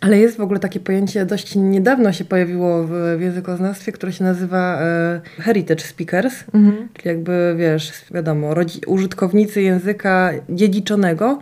[0.01, 4.23] Ale jest w ogóle takie pojęcie, dość niedawno się pojawiło w, w językoznawstwie, które się
[4.23, 6.87] nazywa e, heritage speakers, mhm.
[6.93, 8.53] czyli jakby, wiesz, wiadomo,
[8.87, 11.39] użytkownicy języka dziedziczonego.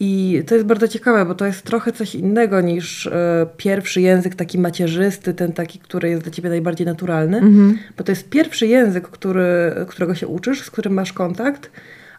[0.00, 4.34] I to jest bardzo ciekawe, bo to jest trochę coś innego niż e, pierwszy język
[4.34, 7.78] taki macierzysty, ten taki, który jest dla ciebie najbardziej naturalny, mhm.
[7.98, 11.70] bo to jest pierwszy język, który, którego się uczysz, z którym masz kontakt,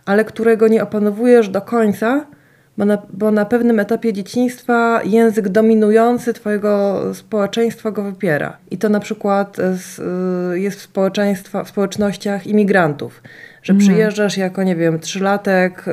[0.05, 2.25] ale którego nie opanowujesz do końca,
[2.77, 8.57] bo na, bo na pewnym etapie dzieciństwa język dominujący Twojego społeczeństwa go wypiera.
[8.71, 9.99] I to na przykład z,
[10.53, 13.21] y, jest w, społeczeństwa, w społecznościach imigrantów,
[13.65, 13.79] że mhm.
[13.79, 15.83] przyjeżdżasz jako, nie wiem, trzylatek y,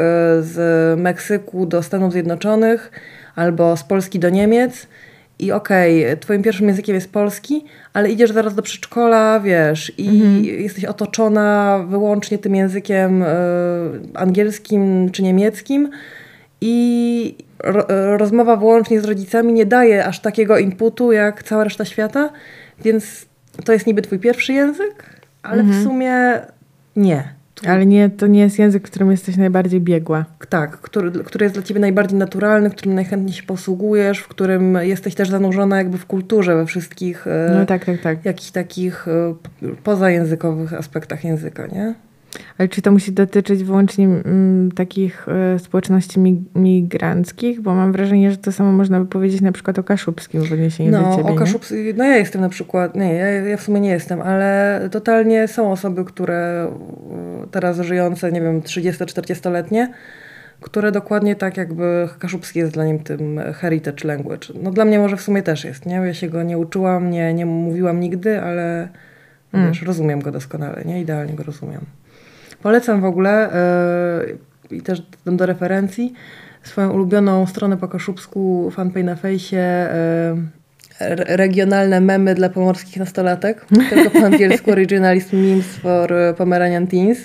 [0.43, 2.91] z Meksyku do Stanów Zjednoczonych
[3.35, 4.87] albo z Polski do Niemiec
[5.39, 10.09] i okej, okay, twoim pierwszym językiem jest polski, ale idziesz zaraz do przedszkola, wiesz, i
[10.09, 10.45] mhm.
[10.45, 13.27] jesteś otoczona wyłącznie tym językiem y,
[14.15, 15.91] angielskim czy niemieckim,
[16.61, 22.31] i ro rozmowa wyłącznie z rodzicami nie daje aż takiego inputu jak cała reszta świata,
[22.85, 23.27] więc
[23.65, 25.81] to jest niby twój pierwszy język, ale mhm.
[25.81, 26.41] w sumie
[26.97, 27.42] nie.
[27.67, 30.25] Ale nie, to nie jest język, którym jesteś najbardziej biegła.
[30.49, 35.15] Tak, który, który jest dla ciebie najbardziej naturalny, którym najchętniej się posługujesz, w którym jesteś
[35.15, 38.25] też zanurzona jakby w kulturze, we wszystkich e, no tak, tak, tak.
[38.25, 39.35] jakichś takich e,
[39.85, 41.95] pozajęzykowych aspektach języka, nie?
[42.59, 46.21] Ale czy to musi dotyczyć wyłącznie mm, takich y, społeczności
[46.55, 47.61] migranckich?
[47.61, 50.91] Bo mam wrażenie, że to samo można by powiedzieć na przykład o kaszubskim w odniesieniu
[50.91, 51.31] no, do ciebie.
[51.31, 54.81] O kaszubskim, no ja jestem na przykład, nie, ja, ja w sumie nie jestem, ale
[54.91, 56.73] totalnie są osoby, które
[57.45, 59.89] y, teraz żyjące, nie wiem, 30-40-letnie,
[60.61, 64.49] które dokładnie tak jakby kaszubski jest dla nim tym heritage language.
[64.63, 65.95] No dla mnie może w sumie też jest, nie?
[65.95, 68.89] Ja się go nie uczyłam, nie, nie mówiłam nigdy, ale
[69.53, 69.69] mm.
[69.69, 71.01] wiesz, rozumiem go doskonale, nie?
[71.01, 71.81] Idealnie go rozumiem.
[72.63, 73.51] Polecam w ogóle
[74.71, 76.13] yy, i też dam do referencji
[76.63, 84.11] swoją ulubioną stronę po kaszubsku, fanpage na fejsie, yy, regionalne memy dla pomorskich nastolatek, tylko
[84.11, 87.19] po angielsku Originalist Memes for Pomeranian Teens.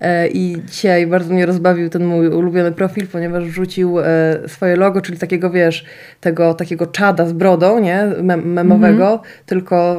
[0.00, 3.96] E, I dzisiaj bardzo mnie rozbawił ten mój ulubiony profil, ponieważ wrzucił
[4.46, 5.84] swoje logo, czyli takiego, wiesz,
[6.20, 9.44] tego takiego czada z brodą, nie, Mem memowego, mm -hmm.
[9.46, 9.96] tylko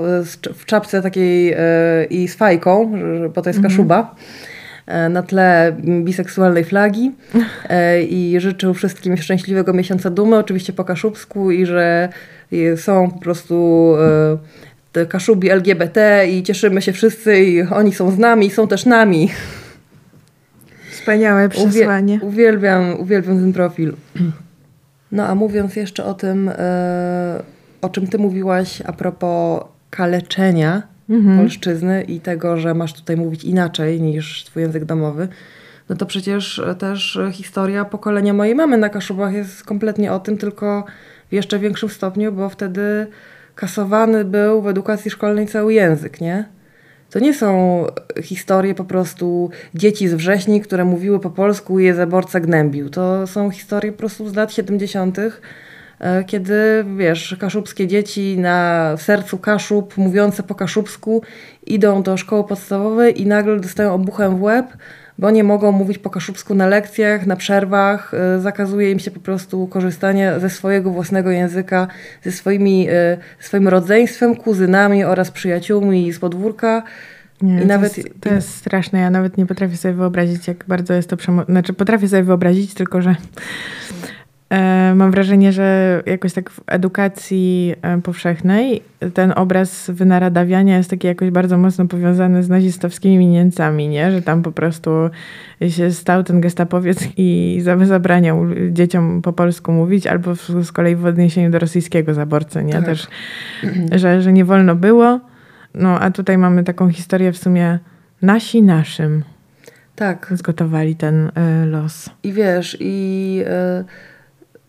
[0.53, 1.55] w czapce takiej
[2.09, 2.91] i z fajką,
[3.35, 3.63] bo to jest mhm.
[3.63, 4.15] kaszuba
[5.09, 7.11] na tle biseksualnej flagi
[8.09, 12.09] i życzył wszystkim szczęśliwego miesiąca dumy, oczywiście po kaszubsku i że
[12.75, 13.87] są po prostu
[15.09, 19.29] Kaszubi LGBT i cieszymy się wszyscy i oni są z nami, są też nami.
[21.01, 22.15] Wspaniałe przesłanie.
[22.15, 23.93] Uwie, uwielbiam, uwielbiam ten profil.
[25.11, 27.43] No a mówiąc jeszcze o tym, e,
[27.81, 31.37] o czym ty mówiłaś a propos kaleczenia mhm.
[31.37, 35.27] polszczyzny i tego, że masz tutaj mówić inaczej niż twój język domowy,
[35.89, 40.85] no to przecież też historia pokolenia mojej mamy na Kaszubach jest kompletnie o tym, tylko
[41.29, 43.07] w jeszcze większym stopniu, bo wtedy
[43.55, 46.45] kasowany był w edukacji szkolnej cały język, nie?
[47.11, 47.85] To nie są
[48.23, 52.89] historie po prostu dzieci z wrześni, które mówiły po polsku i je zaborca gnębił.
[52.89, 55.17] To są historie po prostu z lat 70.,
[55.99, 61.23] e, kiedy, wiesz, kaszubskie dzieci na sercu Kaszub, mówiące po kaszubsku,
[61.65, 64.65] idą do szkoły podstawowej i nagle dostają obuchem w łeb,
[65.19, 68.13] bo nie mogą mówić po kaszubsku na lekcjach, na przerwach.
[68.13, 71.87] E, zakazuje im się po prostu korzystania ze swojego własnego języka,
[72.23, 76.83] ze swoimi, e, swoim rodzeństwem, kuzynami oraz przyjaciółmi z podwórka.
[77.41, 78.99] Nie, I to nawet jest, to jest straszne.
[78.99, 81.43] Ja nawet nie potrafię sobie wyobrazić, jak bardzo jest to przemo...
[81.45, 83.15] Znaczy, potrafię sobie wyobrazić, tylko że
[84.95, 88.81] mam wrażenie, że jakoś tak w edukacji e, powszechnej
[89.13, 94.11] ten obraz wynaradawiania jest taki jakoś bardzo mocno powiązany z nazistowskimi Niemcami, nie?
[94.11, 94.91] Że tam po prostu
[95.69, 101.49] się stał ten gestapowiec i zabraniał dzieciom po polsku mówić, albo z kolei w odniesieniu
[101.49, 102.73] do rosyjskiego zaborcy, nie?
[102.73, 102.85] Tak.
[102.85, 103.07] Też,
[103.95, 105.19] że, że nie wolno było.
[105.73, 107.79] No, a tutaj mamy taką historię w sumie
[108.21, 109.23] nasi naszym.
[109.95, 110.33] Tak.
[110.35, 111.27] Zgotowali ten
[111.63, 112.09] y, los.
[112.23, 113.43] I wiesz, i...
[113.79, 114.10] Y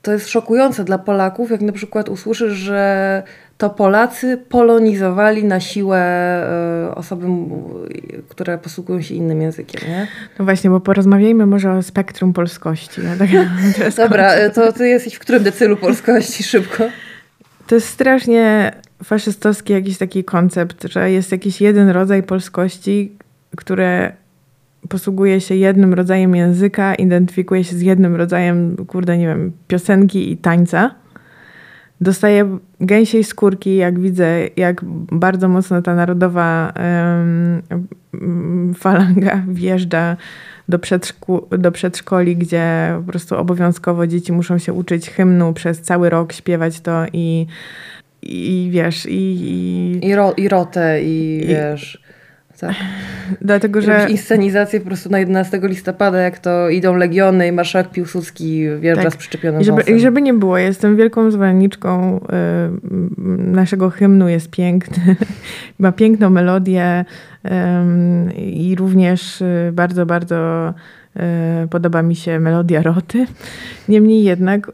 [0.02, 3.22] to jest szokujące dla Polaków, jak na przykład usłyszysz, że
[3.58, 5.98] to Polacy polonizowali na siłę
[6.88, 7.26] e, osoby,
[8.28, 9.80] które posługują się innym językiem.
[9.88, 10.06] Nie?
[10.38, 13.00] No właśnie, bo porozmawiajmy może o spektrum polskości.
[13.04, 13.28] Ja tak
[14.06, 16.84] Dobra, e, to ty jesteś w którym decylu polskości szybko?
[17.66, 18.72] To jest strasznie
[19.04, 23.16] faszystowski jakiś taki koncept, że jest jakiś jeden rodzaj polskości,
[23.56, 24.12] które
[24.88, 30.36] posługuje się jednym rodzajem języka, identyfikuje się z jednym rodzajem, kurde, nie wiem, piosenki i
[30.36, 30.94] tańca.
[32.00, 34.80] Dostaję gęsiej skórki, jak widzę, jak
[35.12, 40.16] bardzo mocno ta narodowa um, falanga wjeżdża
[40.68, 46.10] do, przedszku, do przedszkoli, gdzie po prostu obowiązkowo dzieci muszą się uczyć hymnu przez cały
[46.10, 47.46] rok, śpiewać to i,
[48.22, 49.12] i wiesz, i...
[49.12, 52.01] I, I, ro, i rotę, i, i wiesz...
[52.62, 52.76] Tak.
[53.40, 54.06] Dlatego, że...
[54.10, 59.12] inscenizację po prostu na 11 listopada, jak to idą Legiony i marszałek Piłsudski wjeżdża tak.
[59.12, 62.28] z przyczepionym I żeby, I żeby nie było, jestem wielką zwolenniczką y,
[63.38, 65.16] naszego hymnu, jest piękny,
[65.78, 67.04] ma piękną melodię
[67.44, 67.50] y,
[68.40, 70.68] i również y, bardzo, bardzo
[71.16, 73.26] y, podoba mi się melodia roty.
[73.88, 74.72] Niemniej jednak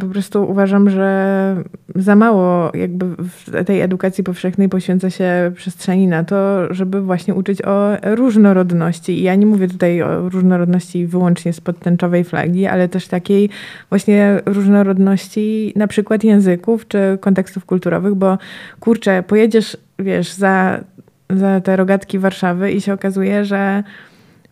[0.00, 1.56] po prostu uważam, że
[1.94, 7.62] za mało jakby w tej edukacji powszechnej poświęca się przestrzeni na to, żeby właśnie uczyć
[7.62, 9.18] o różnorodności.
[9.18, 13.50] I ja nie mówię tutaj o różnorodności wyłącznie z podtęczowej flagi, ale też takiej
[13.88, 18.38] właśnie różnorodności na przykład języków czy kontekstów kulturowych, bo
[18.80, 20.80] kurczę, pojedziesz, wiesz, za,
[21.30, 23.82] za te rogatki Warszawy i się okazuje, że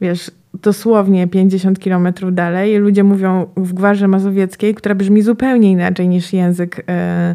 [0.01, 0.30] wiesz,
[0.63, 2.77] dosłownie 50 kilometrów dalej.
[2.77, 7.35] Ludzie mówią w Gwarze Mazowieckiej, która brzmi zupełnie inaczej niż język, e,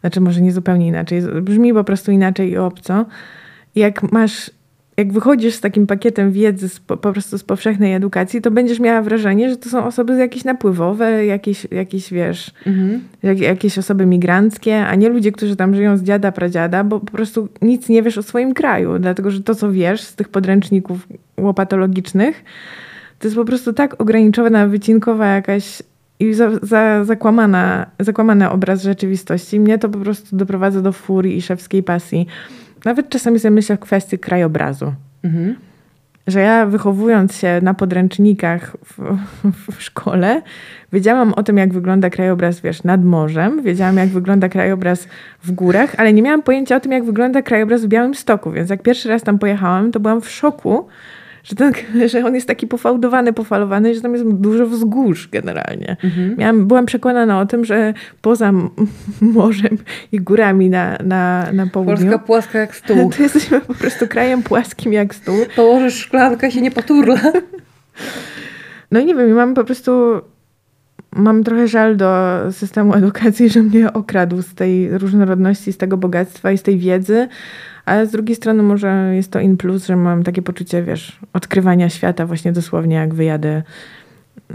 [0.00, 3.06] znaczy może nie zupełnie inaczej, brzmi po prostu inaczej i obco.
[3.74, 4.50] Jak masz
[4.96, 8.80] jak wychodzisz z takim pakietem wiedzy z, po, po, prostu z powszechnej edukacji, to będziesz
[8.80, 13.00] miała wrażenie, że to są osoby jakieś napływowe, jakieś, jakieś wiesz, mhm.
[13.22, 17.12] jak, jakieś osoby migranckie, a nie ludzie, którzy tam żyją z dziada, pradziada, bo po
[17.12, 21.08] prostu nic nie wiesz o swoim kraju, dlatego że to, co wiesz z tych podręczników
[21.40, 22.44] łopatologicznych,
[23.18, 25.82] to jest po prostu tak ograniczona, wycinkowa jakaś
[26.20, 29.60] i za, za, zakłamana, zakłamany obraz rzeczywistości.
[29.60, 32.26] Mnie to po prostu doprowadza do furii i szewskiej pasji
[32.84, 34.92] nawet czasami sobie myślę w kwestii krajobrazu.
[35.24, 35.56] Mhm.
[36.26, 39.16] Że ja wychowując się na podręcznikach w,
[39.72, 40.42] w, szkole,
[40.92, 45.08] wiedziałam o tym, jak wygląda krajobraz, wiesz, nad morzem, wiedziałam, jak wygląda krajobraz
[45.42, 48.50] w górach, ale nie miałam pojęcia o tym, jak wygląda krajobraz w Białym Stoku.
[48.50, 50.88] Więc jak pierwszy raz tam pojechałam, to byłam w szoku,
[51.44, 51.72] że, ten,
[52.10, 55.96] że on jest taki pofałdowany, pofalowany, że tam jest dużo wzgórz generalnie.
[56.04, 56.36] Mhm.
[56.38, 58.52] Miałam, byłam przekonana o tym, że poza
[59.20, 59.78] morzem
[60.12, 61.96] i górami na, na, na południu...
[61.96, 63.10] Polska płaska jak stół.
[63.16, 65.36] To jesteśmy po prostu krajem płaskim jak stół.
[65.56, 67.20] Położysz szklankę, się nie poturla.
[68.90, 70.20] No i nie wiem, mam po prostu
[71.16, 76.52] mam trochę żal do systemu edukacji, że mnie okradł z tej różnorodności, z tego bogactwa
[76.52, 77.28] i z tej wiedzy,
[77.84, 81.88] ale z drugiej strony może jest to in plus, że mam takie poczucie, wiesz, odkrywania
[81.88, 83.62] świata właśnie dosłownie jak wyjadę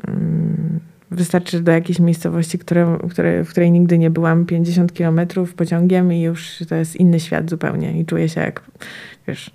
[0.08, 0.80] um,
[1.12, 6.22] Wystarczy do jakiejś miejscowości, które, które, w której nigdy nie byłam, 50 kilometrów pociągiem i
[6.22, 8.62] już to jest inny świat zupełnie i czuję się jak,
[9.28, 9.52] wiesz...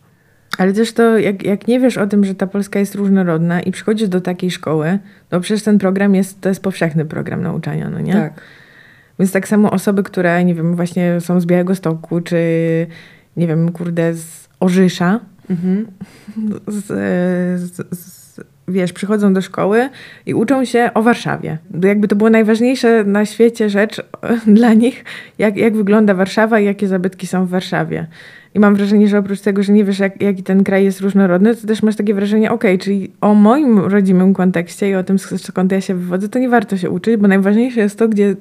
[0.58, 3.72] Ale też to, jak, jak nie wiesz o tym, że ta Polska jest różnorodna i
[3.72, 4.98] przychodzisz do takiej szkoły,
[5.28, 8.12] to przecież ten program jest, to jest powszechny program nauczania, no nie?
[8.12, 8.40] Tak.
[9.18, 12.36] Więc tak samo osoby, które, nie wiem, właśnie są z Białego Stoku, czy
[13.36, 15.20] nie wiem, kurde, z Orzysza,
[15.50, 15.86] mhm.
[16.66, 16.86] z,
[17.60, 19.88] z, z, wiesz, przychodzą do szkoły
[20.26, 21.58] i uczą się o Warszawie.
[21.82, 24.02] Jakby to było najważniejsze na świecie rzecz
[24.46, 25.04] dla nich,
[25.38, 28.06] jak, jak wygląda Warszawa i jakie zabytki są w Warszawie.
[28.54, 31.56] I mam wrażenie, że oprócz tego, że nie wiesz, jak, jaki ten kraj jest różnorodny,
[31.56, 35.18] to też masz takie wrażenie, okej, okay, czyli o moim rodzimym kontekście i o tym,
[35.18, 38.36] skąd ja się wywodzę, to nie warto się uczyć, bo najważniejsze jest to, gdzie,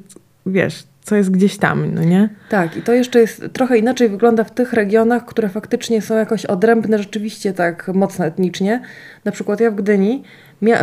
[0.45, 2.29] wiesz, co jest gdzieś tam, no nie?
[2.49, 6.45] Tak, i to jeszcze jest trochę inaczej wygląda w tych regionach, które faktycznie są jakoś
[6.45, 8.81] odrębne rzeczywiście tak mocno etnicznie.
[9.25, 10.23] Na przykład ja w Gdyni,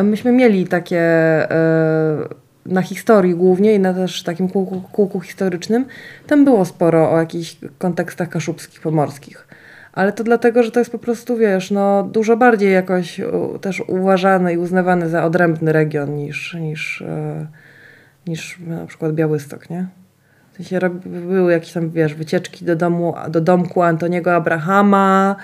[0.03, 2.29] myśmy mieli takie e,
[2.67, 5.85] na historii głównie i na też takim kółku, kółku historycznym,
[6.27, 9.47] tam było sporo o jakichś kontekstach kaszubskich, pomorskich.
[9.93, 13.21] Ale to dlatego, że to jest po prostu, wiesz, no, dużo bardziej jakoś
[13.61, 17.47] też uważany i uznawany za odrębny region niż, niż, e,
[18.27, 19.87] niż na przykład Białystok, nie?
[20.65, 25.37] Sensie były jakieś tam, wiesz, wycieczki do domu, do domku Antoniego Abrahama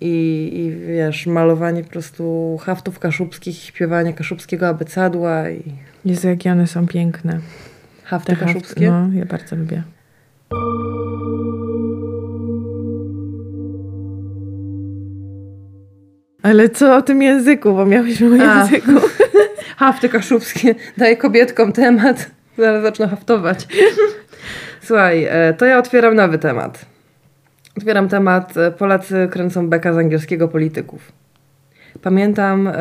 [0.00, 5.62] i, i wiesz, malowanie po prostu haftów kaszubskich, śpiewanie kaszubskiego abecadła i...
[6.04, 7.40] Jezu, jakie one są piękne.
[8.04, 8.90] Hafty Te kaszubskie?
[8.90, 9.82] no, ja bardzo lubię.
[16.42, 18.92] Ale co o tym języku, bo miałyśmy o języku.
[19.76, 20.74] Hafty kaszubskie.
[20.96, 22.30] Daję kobietkom temat.
[22.58, 23.66] Zaraz zacznę haftować.
[24.80, 26.86] Słuchaj, e, to ja otwieram nowy temat.
[27.76, 31.12] Otwieram temat e, Polacy kręcą beka z angielskiego polityków.
[32.02, 32.72] Pamiętam e,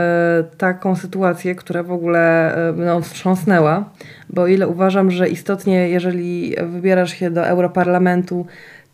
[0.57, 3.89] taką sytuację, która w ogóle no, wstrząsnęła,
[4.29, 8.45] bo ile uważam, że istotnie, jeżeli wybierasz się do Europarlamentu,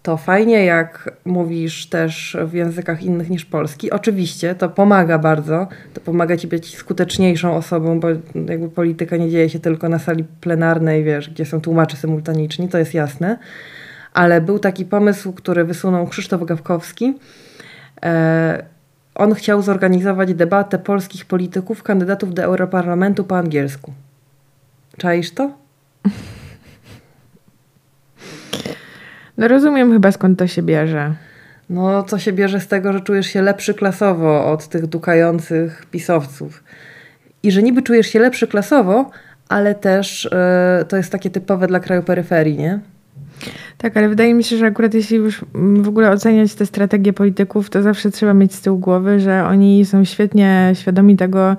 [0.05, 3.91] to fajnie, jak mówisz też w językach innych niż polski.
[3.91, 8.07] Oczywiście to pomaga bardzo, to pomaga ci być skuteczniejszą osobą, bo
[8.49, 12.77] jakby polityka nie dzieje się tylko na sali plenarnej, wiesz, gdzie są tłumacze symultaniczni, to
[12.77, 13.37] jest jasne.
[14.13, 17.13] Ale był taki pomysł, który wysunął Krzysztof Gawkowski.
[18.03, 18.65] E,
[19.15, 23.93] on chciał zorganizować debatę polskich polityków, kandydatów do Europarlamentu po angielsku.
[24.97, 25.51] Czaisz to?
[29.37, 31.13] No rozumiem chyba skąd to się bierze.
[31.69, 36.63] No, co się bierze z tego, że czujesz się lepszy klasowo od tych dukających pisowców.
[37.43, 39.09] I że niby czujesz się lepszy klasowo,
[39.49, 40.29] ale też
[40.79, 42.79] yy, to jest takie typowe dla kraju peryferii, nie?
[43.77, 47.69] Tak, ale wydaje mi się, że akurat jeśli już w ogóle oceniać te strategie polityków,
[47.69, 51.57] to zawsze trzeba mieć z tyłu głowy, że oni są świetnie świadomi tego,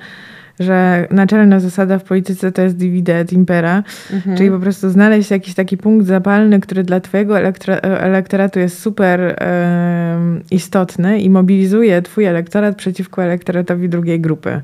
[0.61, 3.83] że naczelna zasada w polityce to jest divide et impera,
[4.13, 4.37] mhm.
[4.37, 7.39] czyli po prostu znaleźć jakiś taki punkt zapalny, który dla twojego
[7.83, 10.19] elektoratu jest super e,
[10.51, 14.61] istotny i mobilizuje twój elektorat przeciwko elektoratowi drugiej grupy.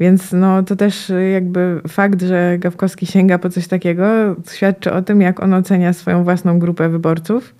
[0.00, 5.20] Więc no, to też jakby fakt, że Gawkowski sięga po coś takiego, świadczy o tym,
[5.20, 7.54] jak on ocenia swoją własną grupę wyborców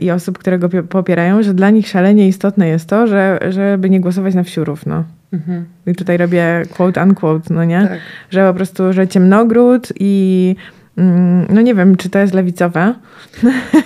[0.00, 4.00] i osób, które go popierają, że dla nich szalenie istotne jest to, że, żeby nie
[4.00, 4.86] głosować na wsiurów.
[4.86, 5.04] No.
[5.32, 5.64] Mhm.
[5.86, 7.86] I tutaj robię quote unquote, no nie?
[7.88, 7.98] Tak.
[8.30, 10.56] Że po prostu, że ciemnogród i
[10.96, 12.94] mm, no nie wiem, czy to jest lewicowe.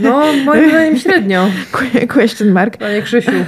[0.00, 1.46] No, moim zdaniem średnio.
[2.14, 2.76] Question mark.
[2.76, 3.30] Panie Krzysiu.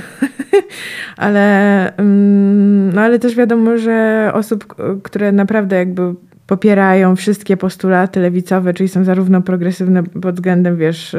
[1.17, 6.15] ale, mm, no ale też wiadomo, że osób, które naprawdę jakby
[6.51, 11.17] popierają wszystkie postulaty lewicowe, czyli są zarówno progresywne pod względem, wiesz,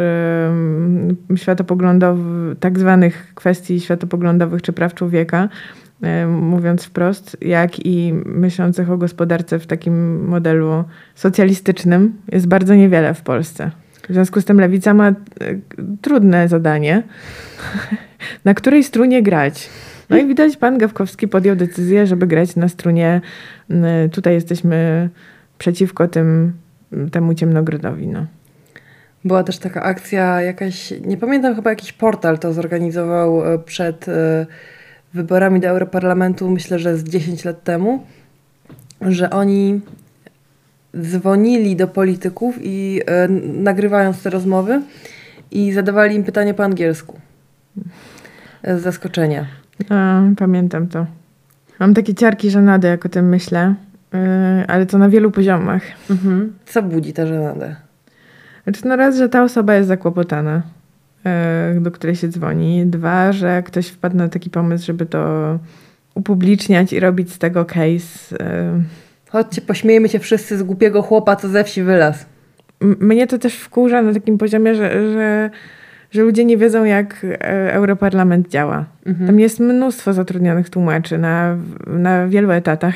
[1.36, 5.50] światopoglądowych, tak zwanych kwestii światopoglądowych czy praw człowieka,
[6.28, 10.84] mówiąc wprost, jak i myślących o gospodarce w takim modelu
[11.16, 13.72] socjalistycznym jest bardzo niewiele w Polsce.
[14.10, 15.14] W związku z tym lewica ma e,
[16.02, 17.04] trudne zadanie,
[18.46, 19.70] na której strunie grać.
[20.12, 23.22] No i widać, pan Gawkowski podjął decyzję, żeby grać na strunie.
[24.12, 25.10] Tutaj jesteśmy
[25.58, 26.54] przeciwko tym,
[27.12, 28.08] temu ciemnogrodowi.
[28.08, 28.26] No.
[29.26, 34.06] Była też taka akcja jakaś, nie pamiętam, chyba jakiś portal to zorganizował e, przed
[35.14, 38.06] wyborami do Europarlamentu, myślę, że z 10 lat temu,
[39.02, 39.82] że oni
[40.98, 44.82] dzwonili do polityków i e, nagrywając te rozmowy
[45.52, 47.20] i zadawali im pytanie po angielsku.
[48.64, 49.61] Z zaskoczenia.
[49.90, 51.06] A, pamiętam to.
[51.80, 53.76] Mam takie ciarki żenady, jak o tym myślę,
[54.14, 54.20] yy,
[54.68, 55.82] ale to na wielu poziomach.
[56.10, 56.54] Mhm.
[56.66, 57.76] Co budzi ta żenada?
[58.64, 60.62] Znaczy, no raz, że ta osoba jest zakłopotana.
[61.26, 62.86] E, do której się dzwoni.
[62.86, 65.60] Dwa, że ktoś wpadł na taki pomysł, żeby to
[66.16, 68.40] upubliczniać i robić z tego case.
[68.40, 68.82] E,
[69.30, 72.26] Chodźcie, pośmiejmy się wszyscy z głupiego chłopa, co ze wsi wylazł.
[72.82, 75.50] M- Mnie to też wkurza na takim poziomie, że, że,
[76.12, 78.86] że ludzie nie wiedzą, jak e, Europarlament działa.
[79.28, 81.58] Tam jest mnóstwo zatrudnionych tłumaczy na,
[81.88, 82.96] na wielu etatach,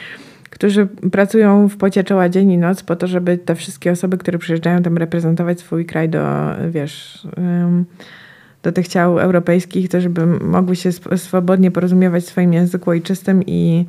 [0.50, 4.38] którzy pracują w pocie czoła dzień i noc po to, żeby te wszystkie osoby, które
[4.38, 6.24] przyjeżdżają tam reprezentować swój kraj do,
[6.70, 7.26] wiesz,
[8.62, 13.86] do tych ciał europejskich, to żeby mogły się swobodnie porozumiewać w swoim języku ojczystym i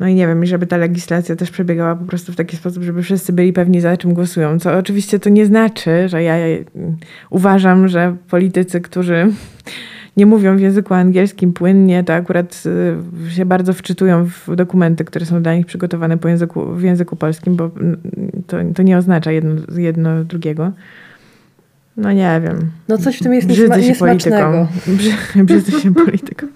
[0.00, 2.82] no i nie wiem, i żeby ta legislacja też przebiegała po prostu w taki sposób,
[2.82, 4.58] żeby wszyscy byli pewni za czym głosują.
[4.58, 6.96] Co oczywiście to nie znaczy, że ja mm,
[7.30, 9.26] uważam, że politycy, którzy
[10.16, 12.62] nie mówią w języku angielskim płynnie, to akurat
[13.26, 17.16] y, się bardzo wczytują w dokumenty, które są dla nich przygotowane po języku, w języku
[17.16, 18.00] polskim, bo mm,
[18.46, 20.72] to, to nie oznacza jedno, jedno drugiego.
[21.96, 22.70] No nie wiem.
[22.88, 24.68] No coś w tym jest Brzydzę niesma- się niesmacznego.
[24.86, 24.96] polityką.
[24.96, 26.46] Brzy- Brzydzę się polityką.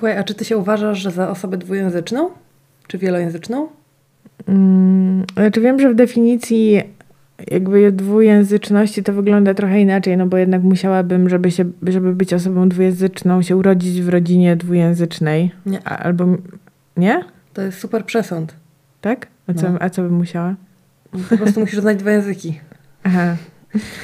[0.00, 2.30] Słuchaj, a czy ty się uważasz, że za osobę dwujęzyczną?
[2.86, 3.68] Czy wielojęzyczną?
[4.48, 6.82] Mm, Znaczy wiem, że w definicji
[7.50, 12.68] jakby dwujęzyczności to wygląda trochę inaczej, no bo jednak musiałabym, żeby, się, żeby być osobą
[12.68, 15.50] dwujęzyczną, się urodzić w rodzinie dwujęzycznej.
[15.66, 15.78] Nie.
[15.84, 16.24] A, albo...
[16.96, 17.24] Nie?
[17.52, 18.54] To jest super przesąd.
[19.00, 19.26] Tak?
[19.46, 19.78] A co, No.
[19.80, 20.54] a co bym musiała?
[21.30, 22.60] Po prostu musisz znać dwa języki.
[23.04, 23.36] Aha.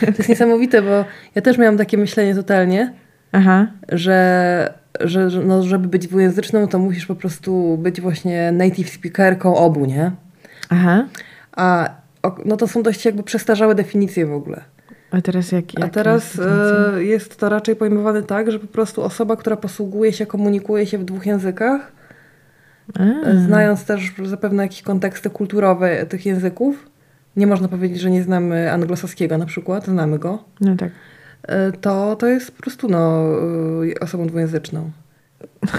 [0.01, 2.93] To jest niesamowite, bo ja też miałam takie myślenie totalnie,
[3.33, 3.67] Aha.
[3.89, 9.85] że, że, no, żeby być dwujęzyczną, to musisz po prostu być właśnie native speakerką obu,
[9.87, 10.11] nie?
[10.69, 11.05] Aha.
[11.57, 11.91] A
[12.45, 14.61] no to są dość jakby przestarzałe definicje w ogóle.
[15.11, 16.97] A teraz jak, A jak teraz jest sytuacja?
[16.99, 20.99] e, jest to raczej pojmowane tak, że po prostu osoba, która posługuje się, komunikuje się
[20.99, 21.93] w dwóch językach,
[22.99, 23.03] A.
[23.47, 26.91] znając też zapewne jakieś konteksty kulturowe tych języków,
[27.37, 30.91] nie można powiedzieć, że nie znamy anglosaskiego na przykład, znamy go, No tak.
[31.43, 33.25] E, to, to jest po prostu no,
[33.97, 34.91] e, osobą dwujęzyczną.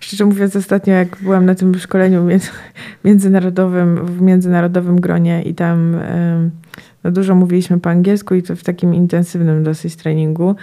[0.00, 2.48] Szczerze mówiąc, ostatnio jak byłam na tym szkoleniu między,
[3.04, 5.96] międzynarodowym, w międzynarodowym gronie i tam
[7.04, 10.56] no dużo mówiliśmy po angielsku i to w takim intensywnym dosyć treningu.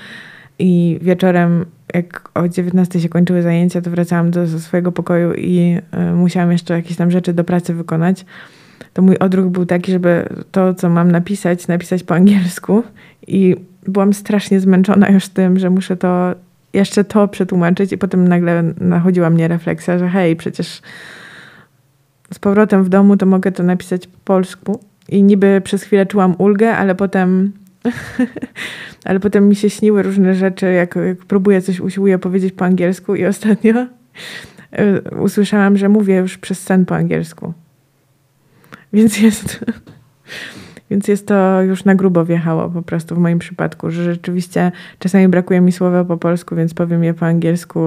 [0.60, 6.14] I wieczorem, jak o 19 się kończyły zajęcia, to wracałam do swojego pokoju i e,
[6.14, 8.26] musiałam jeszcze jakieś tam rzeczy do pracy wykonać.
[8.94, 12.84] To mój odruch był taki, żeby to, co mam napisać, napisać po angielsku.
[13.28, 13.56] I
[13.88, 16.36] byłam strasznie zmęczona już tym, że muszę to
[16.74, 20.82] jeszcze to przetłumaczyć i potem nagle nachodziła mnie refleksja, że hej, przecież
[22.34, 24.80] z powrotem w domu to mogę to napisać po polsku.
[25.10, 27.52] I niby przez chwilę czułam ulgę, ale potem
[29.06, 33.16] ale potem mi się śniły różne rzeczy, jak, jak próbuję coś, usiłuję powiedzieć po angielsku
[33.16, 33.88] i ostatnio y,
[35.22, 37.54] usłyszałam, że mówię już przez sen po angielsku.
[38.94, 39.66] Więc jest,
[40.92, 45.28] więc jest to już na grubo wjechało po prostu w moim przypadku, że rzeczywiście czasami
[45.28, 47.80] brakuje mi słowa po polsku, więc powiem je po angielsku.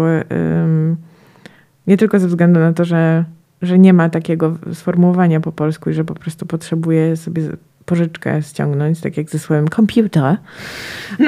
[1.87, 3.25] nie tylko ze względu na to, że,
[3.63, 7.43] że nie ma takiego sformułowania po polsku i że po prostu potrzebuję sobie
[7.85, 10.37] pożyczkę ściągnąć, tak jak ze słowem komputer,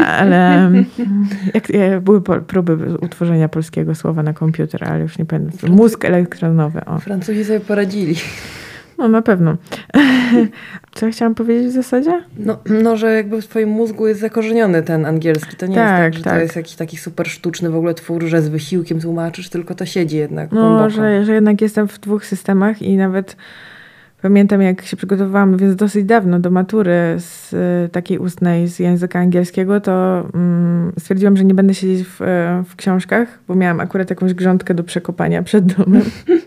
[0.07, 0.73] ale
[1.55, 5.71] jak, jak były próby utworzenia polskiego słowa na komputer, ale już nie pamiętam.
[5.71, 6.85] Mózg elektronowy.
[6.85, 6.99] O.
[6.99, 8.15] Francuzi sobie poradzili.
[9.03, 9.57] No na pewno.
[10.95, 12.23] Co ja chciałam powiedzieć w zasadzie?
[12.39, 15.57] No, no, że jakby w twoim mózgu jest zakorzeniony ten angielski.
[15.57, 16.35] To nie jest Tak, tak, że tak.
[16.35, 19.87] to jest jakiś taki super sztuczny w ogóle twór, że z wysiłkiem tłumaczysz, tylko to
[19.87, 20.91] siedzi jednak No, głęboko.
[20.91, 23.37] że, że jednak jestem w dwóch systemach i nawet
[24.23, 29.19] pamiętam, jak się przygotowywałam, więc dosyć dawno do matury z y, takiej ustnej z języka
[29.19, 34.11] angielskiego, to mm, stwierdziłam, że nie będę siedzieć w, e, w książkach, bo miałam akurat
[34.11, 36.03] jakąś grządkę do przekopania przed domem.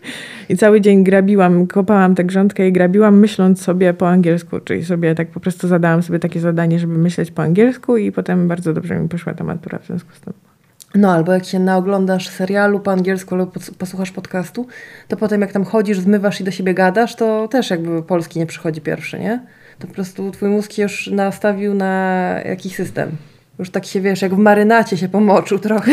[0.49, 5.15] I cały dzień grabiłam, kopałam tę grządkę i grabiłam, myśląc sobie po angielsku, czyli sobie
[5.15, 8.99] tak po prostu zadałam sobie takie zadanie, żeby myśleć po angielsku i potem bardzo dobrze
[8.99, 10.44] mi poszła ta matura w związku z tym.
[10.95, 14.67] No albo jak się naoglądasz serialu po angielsku pos- posłuchasz podcastu,
[15.07, 18.45] to potem jak tam chodzisz, zmywasz i do siebie gadasz, to też jakby polski nie
[18.45, 19.39] przychodzi pierwszy, nie?
[19.79, 21.93] To po prostu twój mózg już nastawił na
[22.45, 23.11] jakiś system.
[23.59, 25.91] Już tak się, wiesz, jak w marynacie się pomoczył trochę.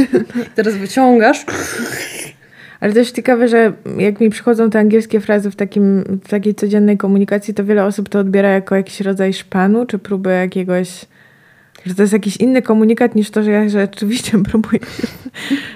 [0.56, 1.44] Teraz wyciągasz.
[2.80, 6.96] Ale też ciekawe, że jak mi przychodzą te angielskie frazy w, takim, w takiej codziennej
[6.96, 11.04] komunikacji, to wiele osób to odbiera jako jakiś rodzaj szpanu, czy próbę jakiegoś,
[11.86, 14.80] że to jest jakiś inny komunikat niż to, że ja rzeczywiście próbuję,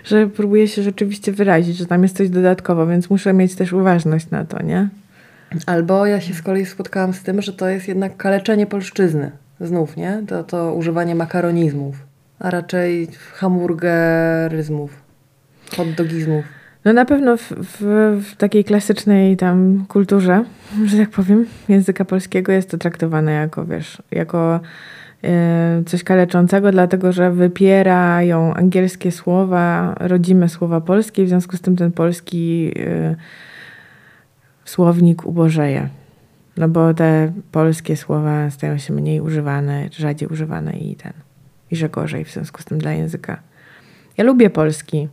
[0.04, 4.30] że próbuję się rzeczywiście wyrazić, że tam jest coś dodatkowo, więc muszę mieć też uważność
[4.30, 4.88] na to, nie?
[5.66, 9.30] Albo ja się z kolei spotkałam z tym, że to jest jednak kaleczenie polszczyzny.
[9.60, 10.22] Znów, nie?
[10.26, 11.96] To, to używanie makaronizmów,
[12.38, 14.90] a raczej hamburgeryzmów,
[15.76, 16.44] hotdogizmów.
[16.84, 17.80] No na pewno w, w,
[18.24, 20.44] w takiej klasycznej tam kulturze,
[20.84, 24.60] że tak powiem, języka polskiego jest to traktowane jako, wiesz, jako
[25.86, 31.92] coś kaleczącego, dlatego że wypierają angielskie słowa, rodzime słowa polskie, w związku z tym ten
[31.92, 33.16] polski y,
[34.64, 35.88] słownik ubożeje.
[36.56, 41.12] No bo te polskie słowa stają się mniej używane, rzadziej używane i ten,
[41.70, 43.40] i że gorzej w związku z tym dla języka.
[44.16, 45.08] Ja lubię polski.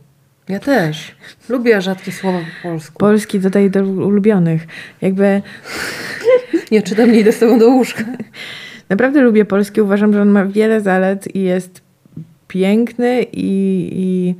[0.48, 1.16] Ja też.
[1.48, 2.98] Lubię rzadkie słowa po polsku.
[2.98, 4.66] Polski dodaję do ulubionych.
[5.00, 5.42] Jakby...
[6.70, 8.04] Nie czytam, nie idę z tobą do łóżka.
[8.88, 9.80] Naprawdę lubię polski.
[9.80, 11.80] Uważam, że on ma wiele zalet i jest
[12.48, 14.34] piękny i, i,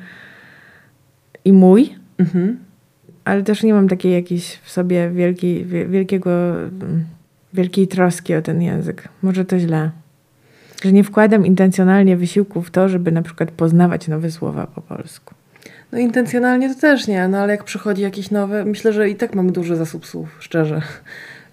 [1.45, 1.95] i mój.
[2.19, 2.59] Mhm.
[3.25, 6.31] Ale też nie mam takiej jakiejś w sobie wielkiej, wielkiego,
[7.55, 9.09] wielkiej troski o ten język.
[9.23, 9.91] Może to źle.
[10.85, 15.35] Że nie wkładam intencjonalnie wysiłku w to, żeby na przykład poznawać nowe słowa po polsku.
[15.93, 19.35] No intencjonalnie to też nie, no ale jak przychodzi jakieś nowe, myślę, że i tak
[19.35, 20.83] mamy duży zasób słów, szczerze.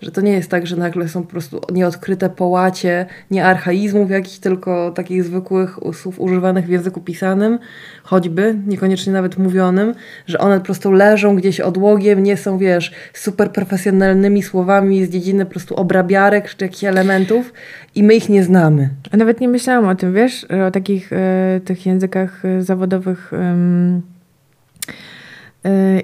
[0.02, 4.38] Że to nie jest tak, że nagle są po prostu nieodkryte połacie, nie archaizmów jakichś,
[4.38, 7.60] tylko takich zwykłych słów używanych w języku pisanym,
[8.04, 9.94] choćby, niekoniecznie nawet mówionym,
[10.28, 15.46] że one po prostu leżą gdzieś odłogiem, nie są, wiesz, super profesjonalnymi słowami z dziedziny
[15.46, 17.54] po prostu obrabiarek czy jakichś elementów
[17.96, 18.90] i my ich nie znamy.
[19.12, 23.34] A nawet nie myślałam o tym, wiesz, o takich e, tych językach e, zawodowych...
[23.34, 24.20] Y,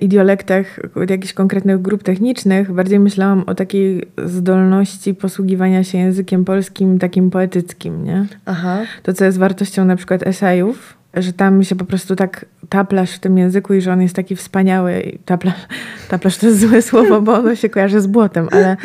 [0.01, 0.79] i dialektach
[1.09, 8.03] jakichś konkretnych grup technicznych, bardziej myślałam o takiej zdolności posługiwania się językiem polskim takim poetyckim,
[8.03, 8.25] nie?
[8.45, 8.81] Aha.
[9.03, 13.19] To, co jest wartością na przykład esejów, że tam się po prostu tak taplasz w
[13.19, 15.17] tym języku i że on jest taki wspaniały.
[15.25, 15.67] Taplasz,
[16.09, 18.77] taplasz to jest złe słowo, bo ono się kojarzy z błotem, ale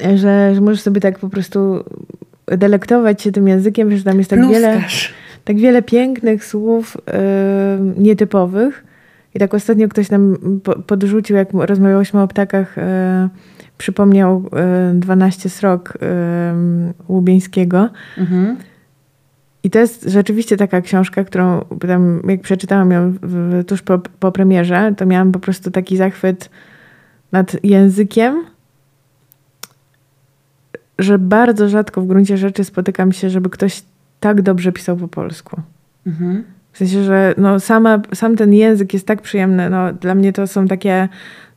[0.20, 1.84] że, że możesz sobie tak po prostu
[2.46, 4.80] delektować się tym językiem, że tam jest tak wiele,
[5.44, 8.84] tak wiele pięknych słów yy, nietypowych,
[9.36, 10.36] i tak ostatnio ktoś nam
[10.86, 13.28] podrzucił, jak rozmawiałyśmy o ptakach, e,
[13.78, 16.54] przypomniał e, 12 srok e,
[17.08, 17.88] Łubieńskiego.
[18.18, 18.56] Mhm.
[19.62, 24.32] I to jest rzeczywiście taka książka, którą tam, jak przeczytałam ją w, tuż po, po
[24.32, 26.50] premierze, to miałam po prostu taki zachwyt
[27.32, 28.44] nad językiem,
[30.98, 33.82] że bardzo rzadko w gruncie rzeczy spotykam się, żeby ktoś
[34.20, 35.60] tak dobrze pisał po polsku.
[36.06, 36.55] Mhm.
[36.76, 39.70] W sensie, że no sama, sam ten język jest tak przyjemny.
[39.70, 41.08] No, dla mnie to są takie,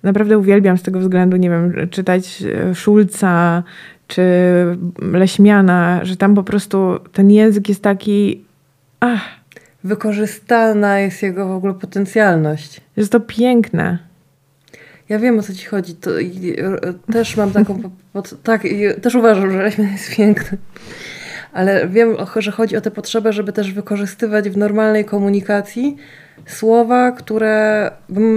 [0.03, 3.63] naprawdę uwielbiam z tego względu, nie wiem, czytać e, Szulca
[4.07, 4.23] czy
[5.01, 8.45] Leśmiana, że tam po prostu ten język jest taki...
[8.99, 9.21] Ach.
[9.83, 12.81] Wykorzystana jest jego w ogóle potencjalność.
[12.97, 13.97] Jest to piękne.
[15.09, 15.95] Ja wiem o co ci chodzi.
[15.95, 16.11] To,
[17.13, 17.81] też mam taką.
[18.13, 18.63] Pod, tak,
[19.01, 20.57] też uważam, że Leśmian jest piękny
[21.53, 25.97] ale wiem, że chodzi o tę potrzebę, żeby też wykorzystywać w normalnej komunikacji
[26.45, 27.91] słowa, które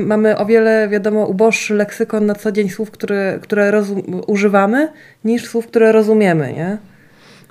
[0.06, 3.82] mamy o wiele, wiadomo, uboższy leksykon na co dzień słów, które, które
[4.26, 4.88] używamy,
[5.24, 6.78] niż słów, które rozumiemy, nie?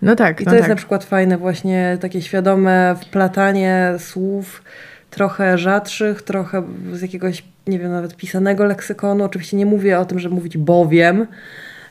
[0.02, 0.42] No tak.
[0.42, 0.70] I no to jest tak.
[0.70, 4.64] na przykład fajne właśnie takie świadome wplatanie słów
[5.10, 9.24] trochę rzadszych, trochę z jakiegoś, nie wiem, nawet pisanego leksykonu.
[9.24, 11.28] Oczywiście nie mówię o tym, żeby mówić bowiem,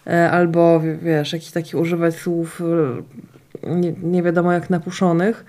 [0.07, 2.63] e, albo wiesz, jakichś takich używać słów
[3.63, 5.45] nie, nie wiadomo jak napuszonych.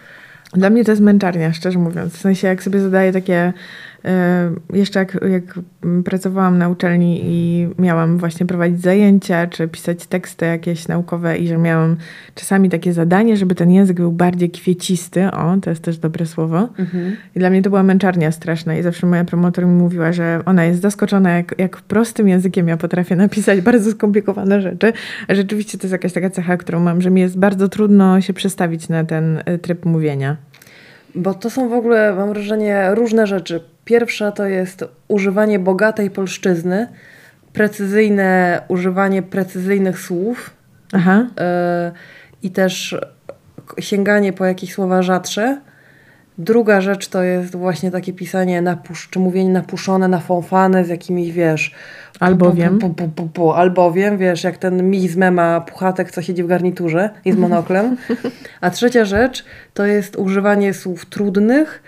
[0.53, 2.13] Dla mnie to jest męczarnia, szczerze mówiąc.
[2.13, 3.53] W sensie, jak sobie zadaję takie
[4.73, 5.59] jeszcze jak, jak
[6.05, 11.57] pracowałam na uczelni i miałam właśnie prowadzić zajęcia, czy pisać teksty jakieś naukowe i że
[11.57, 11.95] miałam
[12.35, 16.69] czasami takie zadanie, żeby ten język był bardziej kwiecisty, o, to jest też dobre słowo.
[16.79, 17.15] Mhm.
[17.35, 20.65] I dla mnie to była męczarnia straszna i zawsze moja promotor mi mówiła, że ona
[20.65, 24.93] jest zaskoczona, jak, jak prostym językiem ja potrafię napisać bardzo skomplikowane rzeczy.
[25.27, 28.33] A rzeczywiście to jest jakaś taka cecha, którą mam, że mi jest bardzo trudno się
[28.33, 30.37] przestawić na ten e, tryb mówienia.
[31.15, 33.70] Bo to są w ogóle, mam wrażenie, różne rzeczy.
[33.85, 36.87] Pierwsza to jest używanie bogatej polszczyzny,
[37.53, 40.49] precyzyjne używanie precyzyjnych słów
[40.93, 41.27] Aha.
[41.39, 42.95] Y i też
[43.79, 45.61] sięganie po jakieś słowa rzadsze.
[46.37, 51.75] Druga rzecz to jest właśnie takie pisanie, napusz, czy mówienie napuszone, nafonfane z jakimiś, wiesz...
[52.19, 52.79] Albowiem.
[52.79, 56.47] Pu, pu, pu, pu, albowiem, wiesz, jak ten mi z mema puchatek, co siedzi w
[56.47, 57.97] garniturze i z monoklem.
[58.61, 61.83] A trzecia rzecz to jest używanie słów trudnych,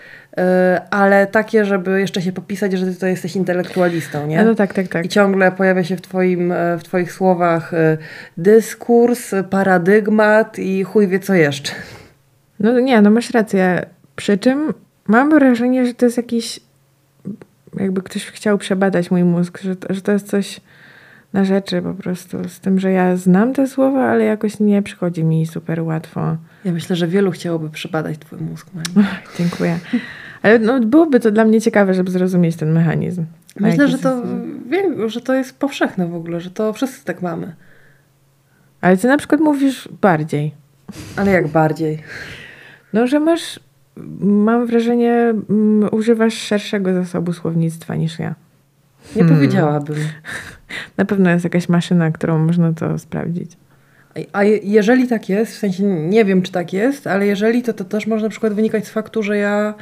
[0.90, 4.44] ale takie, żeby jeszcze się popisać, że ty to jesteś intelektualistą, nie?
[4.44, 5.04] No tak, tak, tak.
[5.04, 7.98] I ciągle pojawia się w, twoim, e, w twoich słowach e,
[8.36, 11.72] dyskurs, paradygmat i chuj wie co jeszcze.
[12.60, 13.86] No nie, no masz rację.
[14.16, 14.74] Przy czym
[15.06, 16.60] mam wrażenie, że to jest jakiś
[17.76, 20.60] jakby ktoś chciał przebadać mój mózg, że, że to jest coś
[21.32, 22.48] na rzeczy po prostu.
[22.48, 26.36] Z tym, że ja znam te słowa, ale jakoś nie przychodzi mi super łatwo.
[26.64, 28.66] Ja myślę, że wielu chciałoby przebadać twój mózg.
[29.38, 29.78] dziękuję.
[30.44, 33.24] Ale no, byłoby to dla mnie ciekawe, żeby zrozumieć ten mechanizm.
[33.60, 34.22] Myślę, że to,
[34.68, 37.54] wiem, że to jest powszechne w ogóle, że to wszyscy tak mamy.
[38.80, 40.54] Ale ty na przykład mówisz bardziej.
[41.16, 42.02] Ale jak bardziej?
[42.92, 43.60] No, że masz,
[44.20, 48.34] mam wrażenie, um, używasz szerszego zasobu słownictwa niż ja.
[49.16, 49.36] Nie hmm.
[49.36, 49.96] powiedziałabym.
[50.96, 53.52] Na pewno jest jakaś maszyna, którą można to sprawdzić.
[54.32, 57.84] A jeżeli tak jest, w sensie nie wiem, czy tak jest, ale jeżeli, to to
[57.84, 59.74] też może na przykład wynikać z faktu, że ja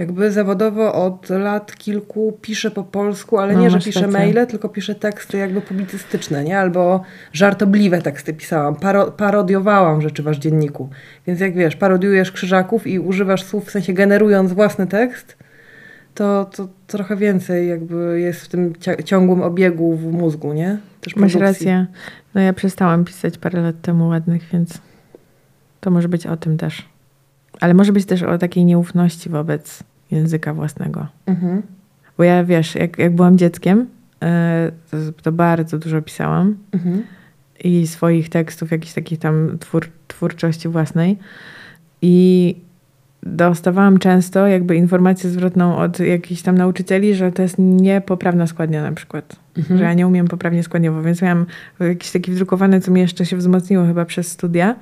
[0.00, 4.18] jakby zawodowo od lat kilku piszę po polsku, ale no, nie, że piszę rację.
[4.18, 6.58] maile, tylko piszę teksty jakby publicystyczne, nie?
[6.58, 10.88] Albo żartobliwe teksty pisałam, paro parodiowałam rzeczy w dzienniku.
[11.26, 15.36] Więc jak wiesz, parodiujesz krzyżaków i używasz słów, w sensie generując własny tekst,
[16.14, 18.72] to, to trochę więcej jakby jest w tym
[19.04, 20.78] ciągłym obiegu w mózgu, nie?
[21.00, 21.86] Też Masz rację.
[22.34, 24.78] No ja przestałam pisać parę lat temu ładnych, więc
[25.80, 26.89] to może być o tym też.
[27.60, 31.06] Ale może być też o takiej nieufności wobec języka własnego.
[31.26, 31.62] Mhm.
[32.18, 33.86] Bo ja wiesz, jak, jak byłam dzieckiem,
[34.22, 37.02] e, to, to bardzo dużo pisałam mhm.
[37.64, 41.18] i swoich tekstów, jakiejś takiej tam twór, twórczości własnej.
[42.02, 42.56] I
[43.22, 48.92] dostawałam często jakby informację zwrotną od jakichś tam nauczycieli, że to jest niepoprawna składnia na
[48.92, 49.36] przykład.
[49.56, 49.78] Mhm.
[49.78, 51.46] Że ja nie umiem poprawnie składniowo, więc miałam
[51.80, 54.76] jakiś taki wdrukowany, co mi jeszcze się wzmocniło chyba przez studia.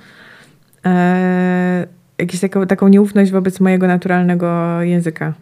[0.84, 1.86] E,
[2.18, 5.34] jakąś taką, taką nieufność wobec mojego naturalnego języka.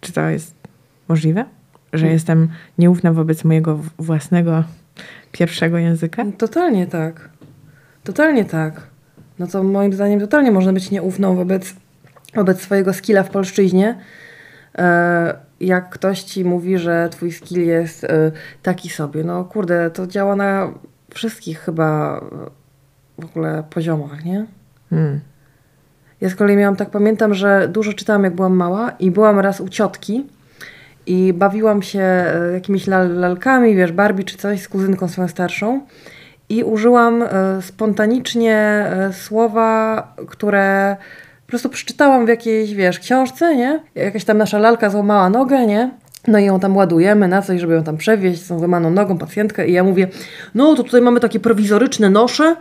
[0.00, 0.54] Czy to jest
[1.08, 1.44] możliwe?
[1.92, 2.12] Że hmm.
[2.12, 2.48] jestem
[2.78, 4.64] nieufna wobec mojego własnego
[5.32, 6.24] pierwszego języka?
[6.38, 7.28] Totalnie tak.
[8.04, 8.82] Totalnie tak.
[9.38, 11.74] No to moim zdaniem totalnie można być nieufną wobec,
[12.34, 13.98] wobec swojego skilla w polszczyźnie.
[14.78, 18.32] E, jak ktoś ci mówi, że twój skill jest e,
[18.62, 20.72] taki sobie, no kurde, to działa na
[21.14, 22.20] wszystkich chyba
[23.18, 24.46] w ogóle poziomach, nie?
[24.90, 25.20] Hmm.
[26.20, 29.60] Ja z kolei miałam, tak pamiętam, że dużo czytałam jak byłam mała i byłam raz
[29.60, 30.26] u ciotki
[31.06, 35.80] i bawiłam się e, jakimiś lalkami, wiesz, Barbie czy coś z kuzynką swoją starszą
[36.48, 37.28] i użyłam e,
[37.62, 40.96] spontanicznie e, słowa, które
[41.46, 43.80] po prostu przeczytałam w jakiejś, wiesz, książce, nie?
[43.94, 45.90] Jakaś tam nasza lalka złamała nogę, nie?
[46.28, 49.18] No i ją tam ładujemy na coś, żeby ją tam przewieźć z tą złamaną nogą
[49.18, 50.08] pacjentkę i ja mówię,
[50.54, 52.56] no to tutaj mamy takie prowizoryczne nosze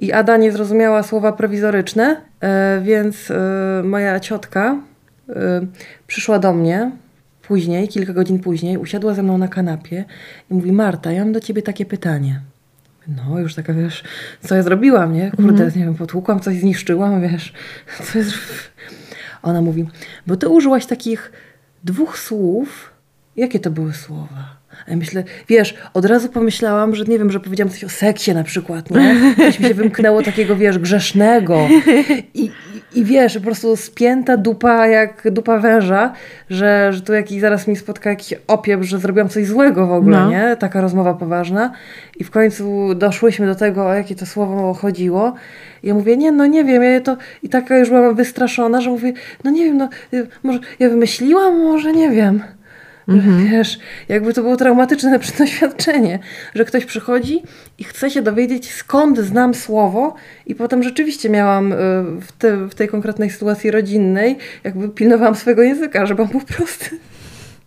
[0.00, 4.76] i Ada nie zrozumiała słowa prowizoryczne, e, więc e, moja ciotka
[5.28, 5.66] e,
[6.06, 6.90] przyszła do mnie
[7.42, 10.04] później, kilka godzin później, usiadła ze mną na kanapie
[10.50, 12.40] i mówi: Marta, ja mam do ciebie takie pytanie.
[13.08, 14.04] No, już taka wiesz,
[14.40, 15.30] co ja zrobiłam, nie?
[15.30, 15.72] Kurde, mm.
[15.76, 17.52] nie wiem, potłukłam, coś zniszczyłam, wiesz.
[18.04, 18.34] Co jest...
[19.42, 19.86] Ona mówi,
[20.26, 21.32] bo ty użyłaś takich
[21.84, 22.90] dwóch słów.
[23.36, 24.56] Jakie to były słowa?
[24.86, 28.34] A ja myślę, wiesz, od razu pomyślałam, że nie wiem, że powiedziałam coś o seksie
[28.34, 29.34] na przykład, nie?
[29.36, 31.68] Coś mi się wymknęło takiego, wiesz, grzesznego.
[32.34, 32.50] I, i,
[32.94, 36.12] i wiesz, po prostu spięta dupa jak dupa węża,
[36.50, 40.20] że, że tu jakiś zaraz mi spotka jakiś opiew, że zrobiłam coś złego w ogóle,
[40.20, 40.30] no.
[40.30, 40.56] nie?
[40.56, 41.72] Taka rozmowa poważna.
[42.16, 45.34] I w końcu doszłyśmy do tego, o jakie to słowo chodziło.
[45.82, 48.90] I ja mówię, nie, no nie wiem, ja to i taka już byłam wystraszona, że
[48.90, 49.12] mówię,
[49.44, 49.88] no nie wiem, no
[50.42, 52.42] może ja wymyśliłam, może nie wiem.
[53.08, 53.46] Mhm.
[53.50, 53.78] Wiesz,
[54.08, 56.18] jakby to było traumatyczne doświadczenie,
[56.54, 57.42] że ktoś przychodzi
[57.78, 60.14] i chce się dowiedzieć, skąd znam słowo,
[60.46, 61.76] i potem rzeczywiście miałam y,
[62.20, 66.90] w, te, w tej konkretnej sytuacji rodzinnej, jakby pilnowałam swojego języka, żeby on był prosty.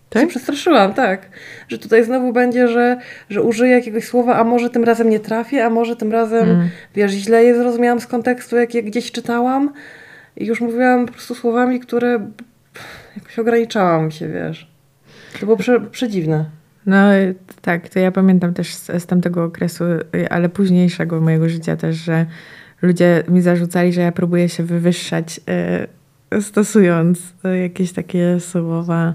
[0.09, 0.21] Tak?
[0.21, 1.21] Się przestraszyłam, tak.
[1.67, 2.97] Że tutaj znowu będzie, że,
[3.29, 6.69] że użyję jakiegoś słowa, a może tym razem nie trafię, a może tym razem, mm.
[6.95, 9.73] wiesz, źle je zrozumiałam z kontekstu, jak je gdzieś czytałam.
[10.37, 12.27] I już mówiłam po prostu słowami, które
[13.17, 14.76] jakoś ograniczałam się, wiesz.
[15.39, 16.45] To było prze, przedziwne.
[16.85, 17.07] No
[17.61, 19.83] tak, to ja pamiętam też z, z tamtego okresu,
[20.29, 22.25] ale późniejszego mojego życia też, że
[22.81, 25.41] ludzie mi zarzucali, że ja próbuję się wywyższać
[26.33, 29.13] y, stosując jakieś takie słowa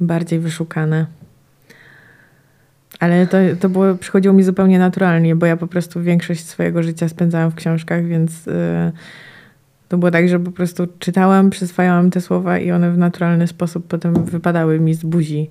[0.00, 1.06] bardziej wyszukane.
[3.00, 7.08] Ale to, to było, przychodziło mi zupełnie naturalnie, bo ja po prostu większość swojego życia
[7.08, 8.92] spędzałam w książkach, więc y,
[9.90, 13.86] to było tak, że po prostu czytałam, przyswajałam te słowa i one w naturalny sposób
[13.88, 15.50] potem wypadały mi z buzi.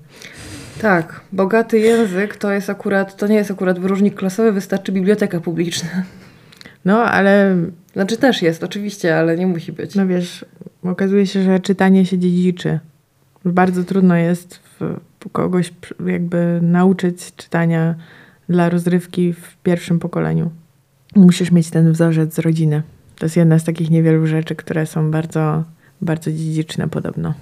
[0.80, 5.88] Tak, bogaty język to jest akurat, to nie jest akurat wyróżnik klasowy, wystarczy biblioteka publiczna.
[6.84, 7.56] No, ale...
[7.92, 9.94] Znaczy też jest, oczywiście, ale nie musi być.
[9.94, 10.44] No wiesz,
[10.82, 12.78] okazuje się, że czytanie się dziedziczy.
[13.44, 14.60] Bardzo trudno jest
[15.32, 15.72] kogoś
[16.06, 17.94] jakby nauczyć czytania
[18.48, 20.50] dla rozrywki w pierwszym pokoleniu.
[21.16, 22.82] Musisz mieć ten wzorzec z rodziny.
[23.20, 25.64] To jest jedna z takich niewielu rzeczy, które są bardzo,
[26.02, 27.34] bardzo dziedziczne podobno.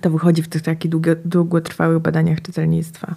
[0.00, 3.14] To wychodzi w tych takich długo, długotrwałych badaniach czytelnictwa.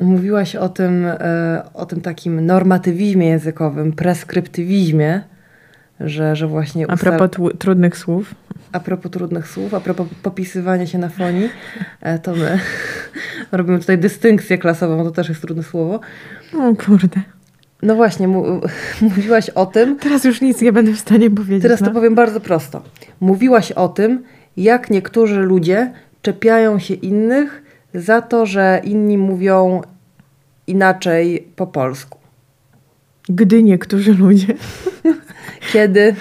[0.00, 5.22] Mówiłaś o tym, e, o tym takim normatywizmie językowym, preskryptywizmie,
[6.00, 6.90] że, że właśnie...
[6.90, 8.34] A propos trudnych słów.
[8.72, 11.48] A propos trudnych słów, a propos popisywania się na fonii,
[12.00, 12.58] e, to my
[13.52, 16.00] Robimy tutaj dystynkcję klasową, to też jest trudne słowo.
[16.54, 17.20] O kurde.
[17.82, 18.28] No właśnie,
[19.00, 19.98] mówiłaś o tym.
[19.98, 21.62] Teraz już nic nie będę w stanie powiedzieć.
[21.62, 21.86] Teraz no.
[21.86, 22.82] to powiem bardzo prosto.
[23.20, 24.22] Mówiłaś o tym,
[24.56, 25.92] jak niektórzy ludzie
[26.22, 27.62] czepiają się innych
[27.94, 29.80] za to, że inni mówią
[30.66, 32.19] inaczej po polsku.
[33.30, 34.54] Gdy niektórzy ludzie.
[35.72, 36.14] Kiedy.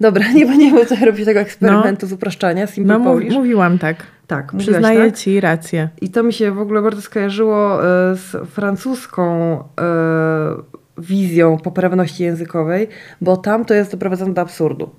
[0.00, 2.10] Dobra, nie będziemy tutaj robić tego eksperymentu no.
[2.10, 3.96] z upraszczania, Simple no, mówiłam tak.
[4.26, 5.16] Tak, Przyznaję tak?
[5.18, 5.88] ci rację.
[6.00, 9.62] I to mi się w ogóle bardzo skojarzyło e, z francuską e,
[10.98, 12.88] wizją poprawności językowej,
[13.20, 14.90] bo tam to jest doprowadzone do absurdu.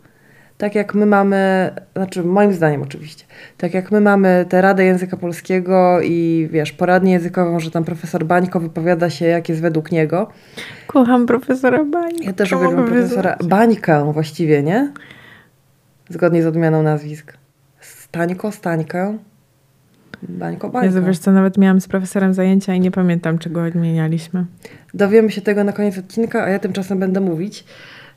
[0.59, 3.25] Tak jak my mamy, znaczy moim zdaniem oczywiście,
[3.57, 8.25] tak jak my mamy tę Radę Języka Polskiego i wiesz, poradnię językową, że tam profesor
[8.25, 10.29] Bańko wypowiada się jak jest według niego.
[10.87, 12.23] Kocham profesora Bańka.
[12.23, 14.93] Ja też uwielbiam profesora Bańkę właściwie, nie?
[16.09, 17.33] Zgodnie z odmianą nazwisk.
[17.79, 19.17] Stańko, Stańkę.
[20.21, 20.95] Bańko, Bańko.
[20.99, 24.45] Ja wiesz co, nawet miałam z profesorem zajęcia i nie pamiętam, czego odmienialiśmy.
[24.93, 27.65] Dowiemy się tego na koniec odcinka, a ja tymczasem będę mówić,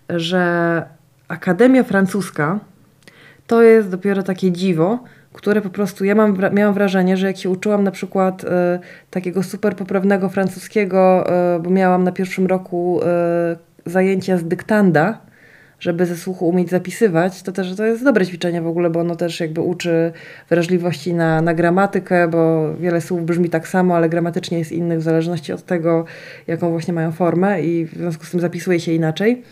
[0.08, 1.01] że
[1.32, 2.60] Akademia Francuska
[3.46, 7.50] to jest dopiero takie dziwo, które po prostu, ja mam, miałam wrażenie, że jak się
[7.50, 8.48] uczyłam na przykład y,
[9.10, 11.24] takiego super poprawnego francuskiego,
[11.56, 15.18] y, bo miałam na pierwszym roku y, zajęcia z dyktanda,
[15.82, 19.16] żeby ze słuchu umieć zapisywać, to też to jest dobre ćwiczenie w ogóle, bo ono
[19.16, 20.12] też jakby uczy
[20.48, 25.02] wrażliwości na, na gramatykę, bo wiele słów brzmi tak samo, ale gramatycznie jest innych w
[25.02, 26.04] zależności od tego,
[26.46, 29.42] jaką właśnie mają formę i w związku z tym zapisuje się inaczej.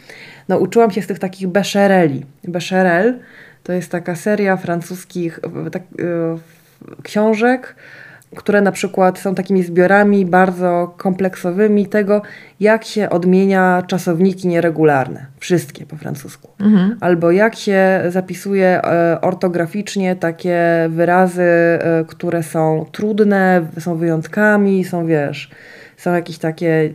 [0.49, 2.27] No uczyłam się z tych takich bechereli.
[2.45, 3.19] Becherel
[3.63, 5.41] to jest taka seria francuskich
[5.73, 7.75] tak, y, książek,
[8.37, 12.23] które na przykład są takimi zbiorami bardzo kompleksowymi tego,
[12.61, 15.27] jak się odmienia czasowniki nieregularne.
[15.39, 16.49] Wszystkie po francusku.
[16.61, 16.97] Mhm.
[17.01, 25.07] Albo jak się zapisuje e, ortograficznie takie wyrazy, e, które są trudne, są wyjątkami, są
[25.07, 25.51] wiesz,
[25.97, 26.91] są jakieś takie e,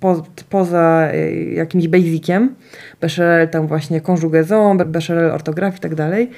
[0.00, 1.08] po, poza
[1.54, 2.54] jakimś basiciem.
[3.00, 6.30] Becherel tam właśnie conjugaison, Becherel ortografii i tak dalej.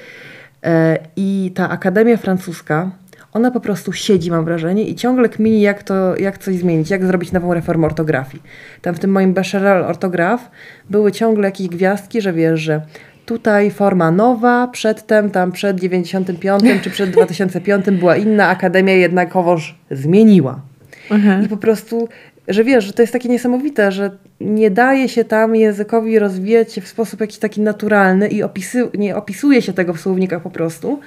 [1.15, 2.91] I ta Akademia Francuska
[3.37, 7.05] ona po prostu siedzi, mam wrażenie, i ciągle kmini, jak, to, jak coś zmienić, jak
[7.05, 8.43] zrobić nową reformę ortografii.
[8.81, 10.51] Tam w tym moim Becherel ortograf
[10.89, 12.81] były ciągle jakieś gwiazdki, że wiesz, że
[13.25, 20.61] tutaj forma nowa, przedtem tam przed 95 czy przed 2005 była inna, akademia jednakowoż zmieniła.
[21.09, 21.39] Aha.
[21.45, 22.07] I po prostu,
[22.47, 24.11] że wiesz, że to jest takie niesamowite, że
[24.41, 29.15] nie daje się tam językowi rozwijać się w sposób jakiś taki naturalny i opisy, nie
[29.15, 30.99] opisuje się tego w słownikach po prostu,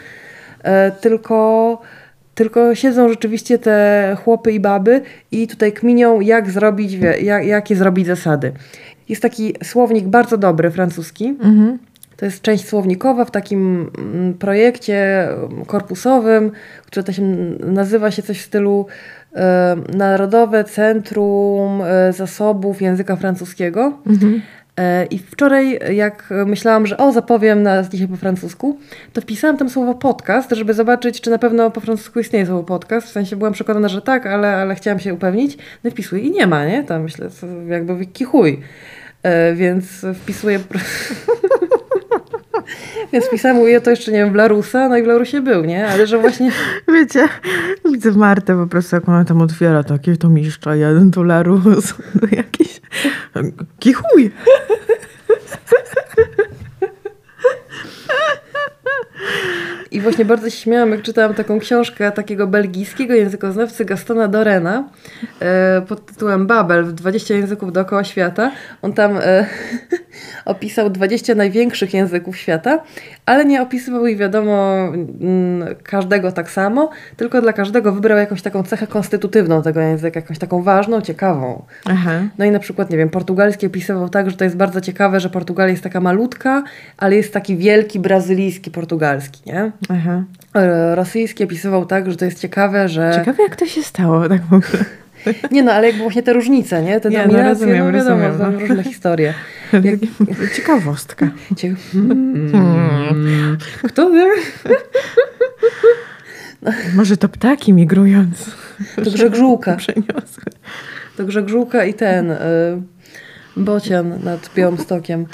[0.62, 1.78] e, tylko
[2.40, 8.06] tylko siedzą rzeczywiście te chłopy i baby i tutaj kminią, jak zrobić, jak, jakie zrobić
[8.06, 8.52] zasady.
[9.08, 11.26] Jest taki słownik bardzo dobry, francuski.
[11.28, 11.78] Mhm.
[12.16, 15.28] To jest część słownikowa w takim mm, projekcie
[15.66, 16.50] korpusowym,
[16.86, 17.22] który to się
[17.60, 18.86] nazywa się coś w stylu
[19.34, 23.92] e, Narodowe Centrum e, Zasobów Języka Francuskiego.
[24.06, 24.42] Mhm.
[24.80, 28.78] E, I wczoraj, jak myślałam, że o, zapowiem nas dzisiaj po francusku,
[29.12, 33.06] to wpisałam tam słowo podcast, żeby zobaczyć, czy na pewno po francusku istnieje słowo podcast.
[33.06, 35.58] W sensie byłam przekonana, że tak, ale, ale chciałam się upewnić.
[35.84, 36.84] No i wpisuję i nie ma, nie?
[36.84, 37.28] Tam myślę,
[37.68, 38.60] jakby wiki chuj.
[39.22, 40.60] E, więc wpisuję...
[43.12, 45.88] Więc pisałam, mówię, to jeszcze nie wiem, w Larusa, no i w Larusie był, nie?
[45.88, 46.50] Ale że właśnie...
[46.94, 47.28] Wiecie,
[47.92, 52.26] widzę Martę po prostu, jak ona tam otwiera takie, to mistrza jeden, to Larus, to
[52.36, 52.80] jakiś...
[53.80, 54.30] Гихүү.
[59.90, 64.88] I właśnie bardzo się śmiałam, jak czytałam taką książkę takiego belgijskiego językoznawcy Gastona Dorena
[65.40, 68.52] e, pod tytułem Babel w 20 języków dookoła świata.
[68.82, 69.46] On tam e,
[70.44, 72.82] opisał 20 największych języków świata,
[73.26, 74.76] ale nie opisywał ich wiadomo
[75.20, 80.38] mm, każdego tak samo, tylko dla każdego wybrał jakąś taką cechę konstytutywną tego języka, jakąś
[80.38, 81.64] taką ważną, ciekawą.
[81.84, 82.20] Aha.
[82.38, 85.30] No i na przykład, nie wiem, portugalski opisywał tak, że to jest bardzo ciekawe, że
[85.30, 86.62] Portugalia jest taka malutka,
[86.96, 89.72] ale jest taki wielki brazylijski portugalski, nie?
[89.88, 90.24] Aha.
[90.94, 93.12] Rosyjski opisywał tak, że to jest ciekawe, że...
[93.14, 94.84] Ciekawe jak to się stało tak w ogóle.
[95.52, 97.00] Nie no, ale jakby właśnie te różnice, nie?
[97.00, 98.60] Te nie, dominacje, no, rozumiem, no wiadomo, rozumiem, no.
[98.60, 99.34] różne historie.
[99.72, 100.00] Jak...
[100.56, 101.30] Ciekawostka.
[101.56, 101.74] Cie...
[101.92, 103.58] Hmm.
[103.82, 104.26] Kto wie?
[106.62, 106.72] No.
[106.94, 108.50] Może to ptaki migrując.
[109.04, 109.76] To grzegżółka.
[109.76, 110.42] Przeniosły.
[111.16, 112.36] To grzegżółka i ten y,
[113.56, 115.26] bocian nad Białymstokiem.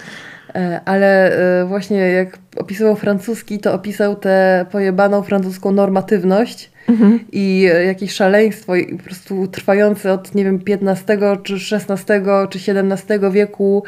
[0.54, 7.20] E, ale e, właśnie jak opisywał francuski, to opisał tę pojebaną francuską normatywność mhm.
[7.32, 13.30] i jakieś szaleństwo i po prostu trwające od, nie wiem, XV czy XVI czy XVII
[13.32, 13.82] wieku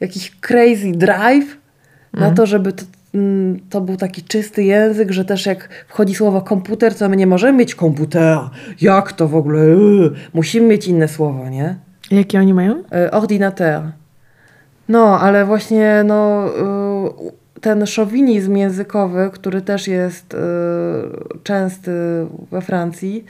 [0.00, 1.56] jakiś crazy drive
[2.14, 2.30] mhm.
[2.30, 6.42] na to, żeby to mm, to był taki czysty język, że też jak wchodzi słowo
[6.42, 8.50] komputer, to my nie możemy mieć komputera.
[8.80, 9.66] Jak to w ogóle?
[9.66, 11.76] Yy, musimy mieć inne słowo, nie?
[12.10, 12.76] Jakie oni mają?
[12.76, 13.82] Yy, ordinateur.
[14.88, 16.44] No, ale właśnie no,
[17.24, 17.30] yy,
[17.60, 21.92] ten szowinizm językowy, który też jest yy, częsty
[22.50, 23.24] we Francji,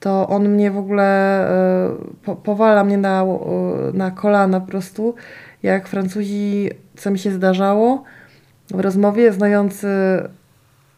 [0.00, 1.48] to on mnie w ogóle
[1.88, 3.24] yy, po, powala mnie na,
[3.86, 5.14] yy, na kolana po prostu,
[5.62, 8.02] jak Francuzi, co mi się zdarzało,
[8.70, 9.88] w rozmowie znający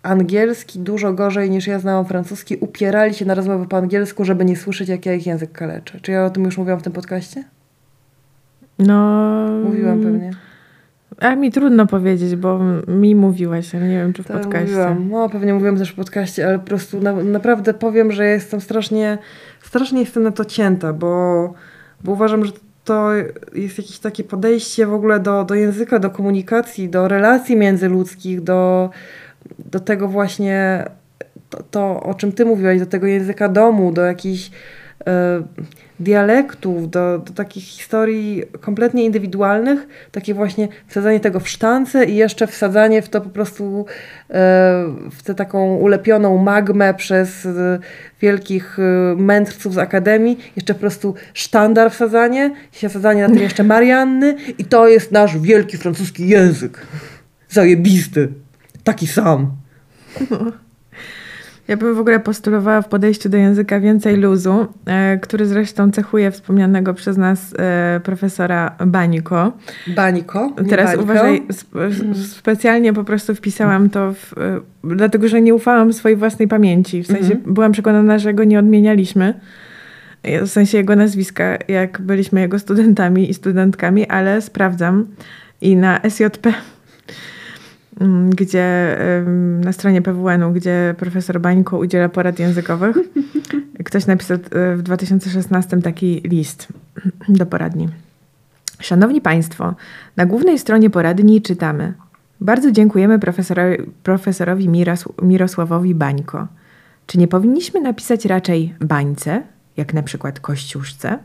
[0.03, 4.57] angielski dużo gorzej niż ja znałam francuski, upierali się na rozmowę po angielsku, żeby nie
[4.57, 6.01] słyszeć, jak ja ich język kaleczę.
[6.03, 7.45] Czy ja o tym już mówiłam w tym podcaście?
[8.79, 9.49] No.
[9.65, 10.31] Mówiłam pewnie.
[11.21, 14.67] A mi trudno powiedzieć, bo mi mówiłaś, ale nie wiem, czy w Tak, podcaście.
[14.67, 15.09] Mówiłam.
[15.11, 19.19] No, pewnie mówiłam też w podcaście, ale po prostu na, naprawdę powiem, że jestem strasznie,
[19.63, 21.53] strasznie jestem na to cięta, bo,
[22.05, 22.53] bo uważam, że
[22.85, 23.11] to
[23.55, 28.91] jest jakieś takie podejście w ogóle do, do języka, do komunikacji, do relacji międzyludzkich, do,
[29.59, 30.85] do tego właśnie,
[31.51, 34.51] to, to o czym ty mówiłaś, do tego języka domu, do jakichś
[36.01, 42.47] dialektów, do, do takich historii kompletnie indywidualnych, takie właśnie wsadzanie tego w sztance i jeszcze
[42.47, 43.87] wsadzanie w to po prostu
[44.31, 44.35] e,
[45.11, 47.79] w tę taką ulepioną magmę przez e,
[48.21, 48.79] wielkich
[49.17, 54.89] mędrców z akademii, jeszcze po prostu sztandar wsadzanie, wsadzanie na tym jeszcze Marianny i to
[54.89, 56.87] jest nasz wielki francuski język.
[57.49, 58.29] Zajebisty.
[58.85, 59.51] Taki sam.
[61.71, 66.31] Ja bym w ogóle postulowała w podejściu do języka więcej luzu, e, który zresztą cechuje
[66.31, 69.53] wspomnianego przez nas e, profesora Baniko.
[69.87, 70.53] Baniko.
[70.69, 71.03] Teraz bańko.
[71.03, 71.71] uważaj, sp
[72.39, 77.03] specjalnie po prostu wpisałam to, w, e, dlatego że nie ufałam swojej własnej pamięci.
[77.03, 77.55] W sensie Mhm.
[77.55, 79.35] byłam przekonana, że go nie odmienialiśmy.
[80.25, 85.07] W sensie jego nazwiska, jak byliśmy jego studentami i studentkami, ale sprawdzam
[85.61, 86.53] i na SJP,
[88.31, 92.97] gdzie ym, na stronie PWN-u, gdzie profesor Bańko udziela porad językowych,
[93.85, 96.69] ktoś napisał y, w 2016 taki list
[97.29, 97.89] do poradni.
[98.81, 99.75] Szanowni Państwo,
[100.17, 101.95] na głównej stronie poradni czytamy
[102.41, 106.47] Bardzo dziękujemy profesorowi, profesorowi Miros, Mirosławowi Bańko.
[107.07, 109.43] Czy nie powinniśmy napisać raczej bańce,
[109.77, 111.19] jak na przykład kościuszce?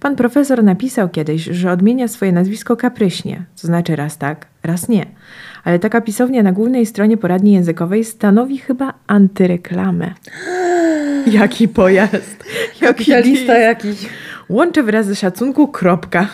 [0.00, 5.06] Pan profesor napisał kiedyś, że odmienia swoje nazwisko kapryśnie, to znaczy raz tak, raz nie.
[5.64, 10.14] Ale taka pisownia na głównej stronie poradni językowej stanowi chyba antyreklamę.
[11.26, 12.44] Jaki pojazd!
[12.80, 14.08] Jaki Kapitalista jakiś.
[14.48, 16.28] Łączę wyrazy szacunku, kropka.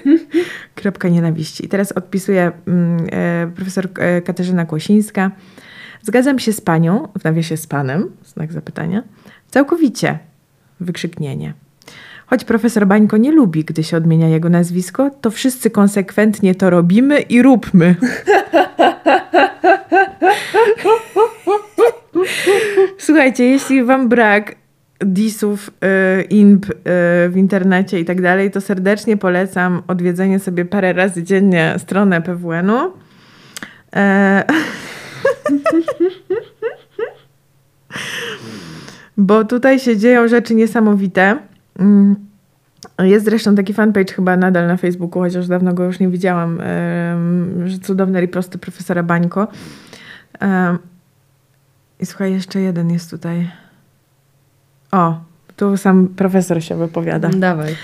[0.74, 1.64] kropka nienawiści.
[1.64, 5.30] I teraz odpisuje mm, e, profesor e, Katarzyna Kłosińska.
[6.02, 9.02] Zgadzam się z panią, w nawiasie z panem, znak zapytania,
[9.50, 10.18] całkowicie,
[10.80, 11.54] wykrzyknienie.
[12.32, 17.20] Choć profesor Bańko nie lubi, gdy się odmienia jego nazwisko, to wszyscy konsekwentnie to robimy
[17.20, 17.94] i róbmy.
[22.98, 24.54] Słuchajcie, jeśli wam brak
[25.00, 26.72] disów, y, imp y,
[27.28, 32.92] w internecie i tak dalej, to serdecznie polecam odwiedzenie sobie parę razy dziennie stronę PWN-u.
[33.96, 34.44] E...
[39.16, 41.51] Bo tutaj się dzieją rzeczy niesamowite.
[41.78, 42.16] Mm.
[42.98, 46.58] Jest zresztą taki fanpage chyba nadal na Facebooku, chociaż dawno go już nie widziałam,
[47.64, 49.48] że cudowne riposty profesora Bańko.
[52.00, 53.50] I słuchaj, jeszcze jeden jest tutaj.
[54.92, 55.20] O,
[55.56, 57.28] tu sam profesor się wypowiada.
[57.28, 57.76] Dawaj.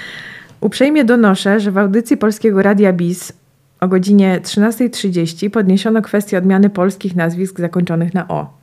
[0.61, 3.32] Uprzejmie donoszę, że w audycji Polskiego Radia BIS
[3.80, 8.57] o godzinie 13.30 podniesiono kwestię odmiany polskich nazwisk zakończonych na O.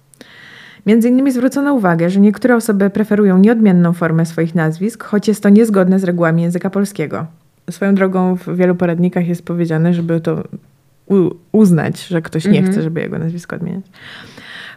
[0.86, 5.50] Między innymi zwrócono uwagę, że niektóre osoby preferują nieodmienną formę swoich nazwisk, choć jest to
[5.50, 7.26] niezgodne z regułami języka polskiego.
[7.70, 10.44] Swoją drogą w wielu poradnikach jest powiedziane, żeby to
[11.52, 12.72] uznać, że ktoś nie Mhm.
[12.74, 13.86] chce, żeby jego nazwisko odmieniać.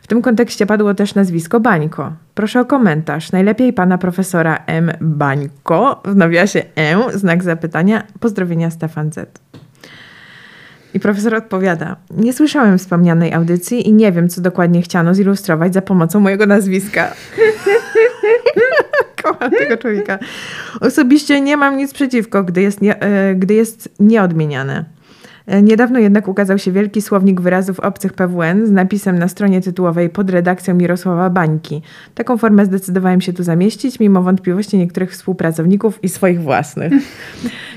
[0.03, 2.13] W tym kontekście padło też nazwisko Bańko.
[2.35, 3.33] Proszę o komentarz.
[3.33, 4.93] Najlepiej pana profesora M.
[5.01, 8.03] Bańko, w nawiasie E, znak zapytania.
[8.21, 9.41] Pozdrowienia Stefan Z.
[10.95, 15.83] I profesor odpowiada: Nie słyszałem wspomnianej audycji i nie wiem, co dokładnie chciano zilustrować za
[15.83, 17.13] pomocą mojego nazwiska.
[19.23, 20.19] Kocham tego człowieka.
[20.81, 24.85] Osobiście nie mam nic przeciwko, gdy jest, nie, e, gdy jest nieodmieniane.
[25.47, 30.11] E, Niedawno jednak ukazał się wielki słownik wyrazów obcych PWN z napisem na stronie tytułowej
[30.11, 31.83] pod redakcją Mirosława Bańki.
[32.15, 36.93] Taką formę zdecydowałem się tu zamieścić, mimo wątpliwości niektórych współpracowników i swoich własnych.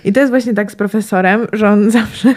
[0.05, 2.35] I to jest właśnie tak z profesorem, że on zawsze,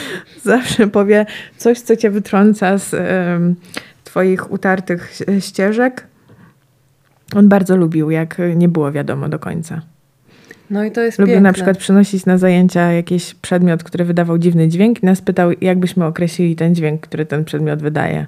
[0.44, 3.54] zawsze powie coś, co cię wytrąca z em,
[4.04, 6.06] twoich utartych ścieżek.
[7.36, 9.82] On bardzo lubił, jak nie było wiadomo do końca.
[10.70, 11.48] No i to jest Lubił piękne.
[11.48, 15.78] na przykład przynosić na zajęcia jakiś przedmiot, który wydawał dziwny dźwięk i nas pytał, jak
[15.78, 18.26] byśmy określili ten dźwięk, który ten przedmiot wydaje.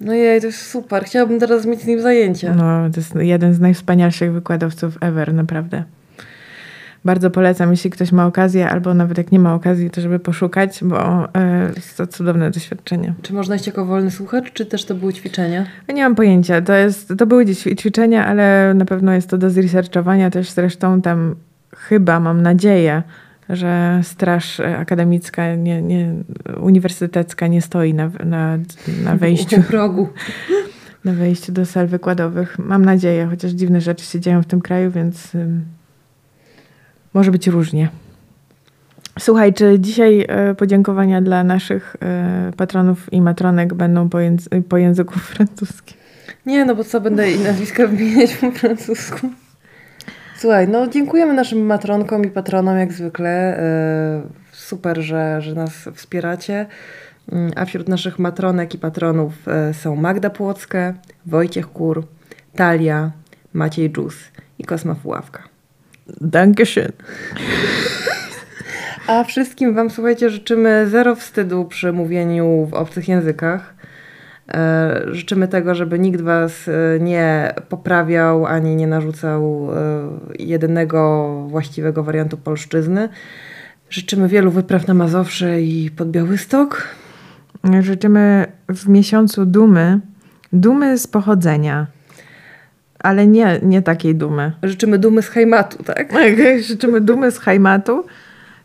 [0.00, 1.04] No jej, to jest super.
[1.04, 2.54] Chciałabym teraz mieć z nim zajęcia.
[2.54, 5.84] No, to jest jeden z najwspanialszych wykładowców ever, naprawdę.
[7.04, 10.78] Bardzo polecam, jeśli ktoś ma okazję, albo nawet jak nie ma okazji, to żeby poszukać,
[10.84, 13.14] bo e, jest to cudowne doświadczenie.
[13.22, 15.66] Czy można iść jako wolny słuchacz, czy też to były ćwiczenia?
[15.94, 16.62] Nie mam pojęcia.
[16.62, 20.50] To, jest, to były ćwi- ćwiczenia, ale na pewno jest to do zresearchowania też.
[20.50, 21.34] Zresztą tam
[21.76, 23.02] chyba, mam nadzieję,
[23.48, 26.14] że straż akademicka, nie, nie,
[26.60, 28.58] uniwersytecka nie stoi na, na,
[29.04, 30.08] na, wejściu, U progu.
[31.04, 32.58] na wejściu do sal wykładowych.
[32.58, 35.32] Mam nadzieję, chociaż dziwne rzeczy się dzieją w tym kraju, więc
[37.14, 37.88] może być różnie.
[39.18, 44.76] Słuchaj, czy dzisiaj e, podziękowania dla naszych e, patronów i matronek będą po, języ- po
[44.76, 45.96] języku francuskim?
[46.46, 49.30] Nie, no bo co będę i nazwiska wymieniać po francusku.
[50.38, 53.58] Słuchaj, no dziękujemy naszym matronkom i patronom jak zwykle.
[53.58, 54.22] E,
[54.52, 56.66] Super, że, że nas wspieracie.
[57.32, 59.32] Mm, A wśród naszych matronek i patronów
[59.72, 60.94] są Magda Płocka,
[61.26, 62.06] Wojciech Kur,
[62.56, 63.10] Talia,
[63.52, 64.14] Maciej Dżus
[64.58, 65.42] i Kosma Puławka.
[66.20, 66.92] Dankeschön.
[69.06, 73.74] A wszystkim Wam, słuchajcie, życzymy zero wstydu przy mówieniu w obcych językach.
[74.54, 79.76] E, Życzymy tego, żeby nikt Was e, nie poprawiał ani nie narzucał e,
[80.38, 83.08] jedynego właściwego wariantu polszczyzny.
[83.90, 86.88] Życzymy wielu wypraw na Mazowsze i pod Białystok.
[87.80, 90.00] Życzymy w miesiącu dumy,
[90.52, 91.86] dumy z pochodzenia,
[93.02, 94.52] ale nie, nie takiej dumy.
[94.62, 96.12] Życzymy dumy z Hejmatu, tak?
[96.62, 98.06] Życzymy dumy z Hajmatu,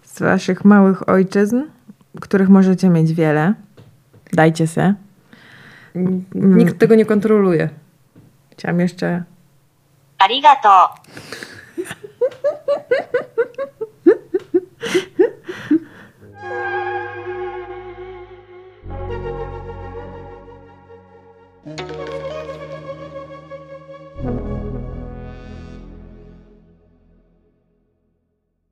[0.03, 1.61] z waszych małych ojczyzn,
[2.21, 3.53] których możecie mieć wiele.
[4.33, 4.93] Dajcie se.
[6.35, 7.69] Nikt tego nie kontroluje.
[8.51, 9.23] Chciałam jeszcze
[10.19, 10.27] あ